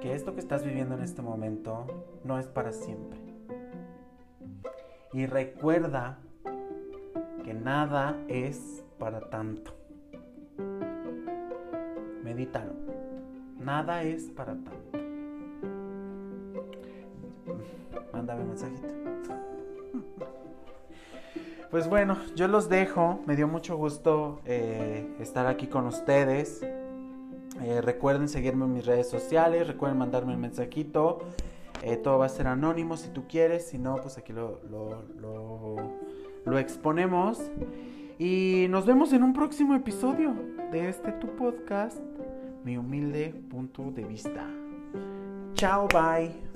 que 0.00 0.14
esto 0.14 0.34
que 0.34 0.40
estás 0.40 0.64
viviendo 0.64 0.94
en 0.94 1.02
este 1.02 1.22
momento 1.22 1.86
no 2.24 2.38
es 2.38 2.46
para 2.46 2.72
siempre. 2.72 3.18
Y 5.12 5.26
recuerda 5.26 6.18
que 7.44 7.54
nada 7.54 8.16
es 8.28 8.84
para 8.98 9.30
tanto. 9.30 9.77
Medítalo. 12.28 12.74
Nada 13.58 14.02
es 14.02 14.24
para 14.24 14.52
tanto. 14.52 14.98
Mándame 18.12 18.42
un 18.42 18.48
mensajito. 18.48 18.88
Pues 21.70 21.86
bueno, 21.86 22.16
yo 22.34 22.48
los 22.48 22.70
dejo. 22.70 23.20
Me 23.26 23.36
dio 23.36 23.46
mucho 23.46 23.76
gusto 23.76 24.40
eh, 24.46 25.06
estar 25.20 25.46
aquí 25.46 25.66
con 25.66 25.86
ustedes. 25.86 26.62
Eh, 26.62 27.82
recuerden 27.82 28.26
seguirme 28.30 28.64
en 28.64 28.72
mis 28.72 28.86
redes 28.86 29.10
sociales. 29.10 29.66
Recuerden 29.66 29.98
mandarme 29.98 30.34
un 30.34 30.40
mensajito. 30.40 31.18
Eh, 31.82 31.98
todo 31.98 32.16
va 32.16 32.24
a 32.24 32.30
ser 32.30 32.46
anónimo 32.46 32.96
si 32.96 33.10
tú 33.10 33.28
quieres. 33.28 33.66
Si 33.66 33.76
no, 33.76 33.96
pues 33.96 34.16
aquí 34.16 34.32
lo, 34.32 34.62
lo, 34.70 35.76
lo 36.46 36.58
exponemos. 36.58 37.38
Y 38.18 38.66
nos 38.68 38.84
vemos 38.84 39.12
en 39.12 39.22
un 39.22 39.32
próximo 39.32 39.76
episodio 39.76 40.34
de 40.72 40.88
este 40.88 41.12
tu 41.12 41.28
podcast. 41.36 42.00
Mi 42.64 42.76
humilde 42.76 43.32
punto 43.48 43.92
de 43.92 44.04
vista. 44.04 44.44
Chao, 45.54 45.86
bye. 45.88 46.48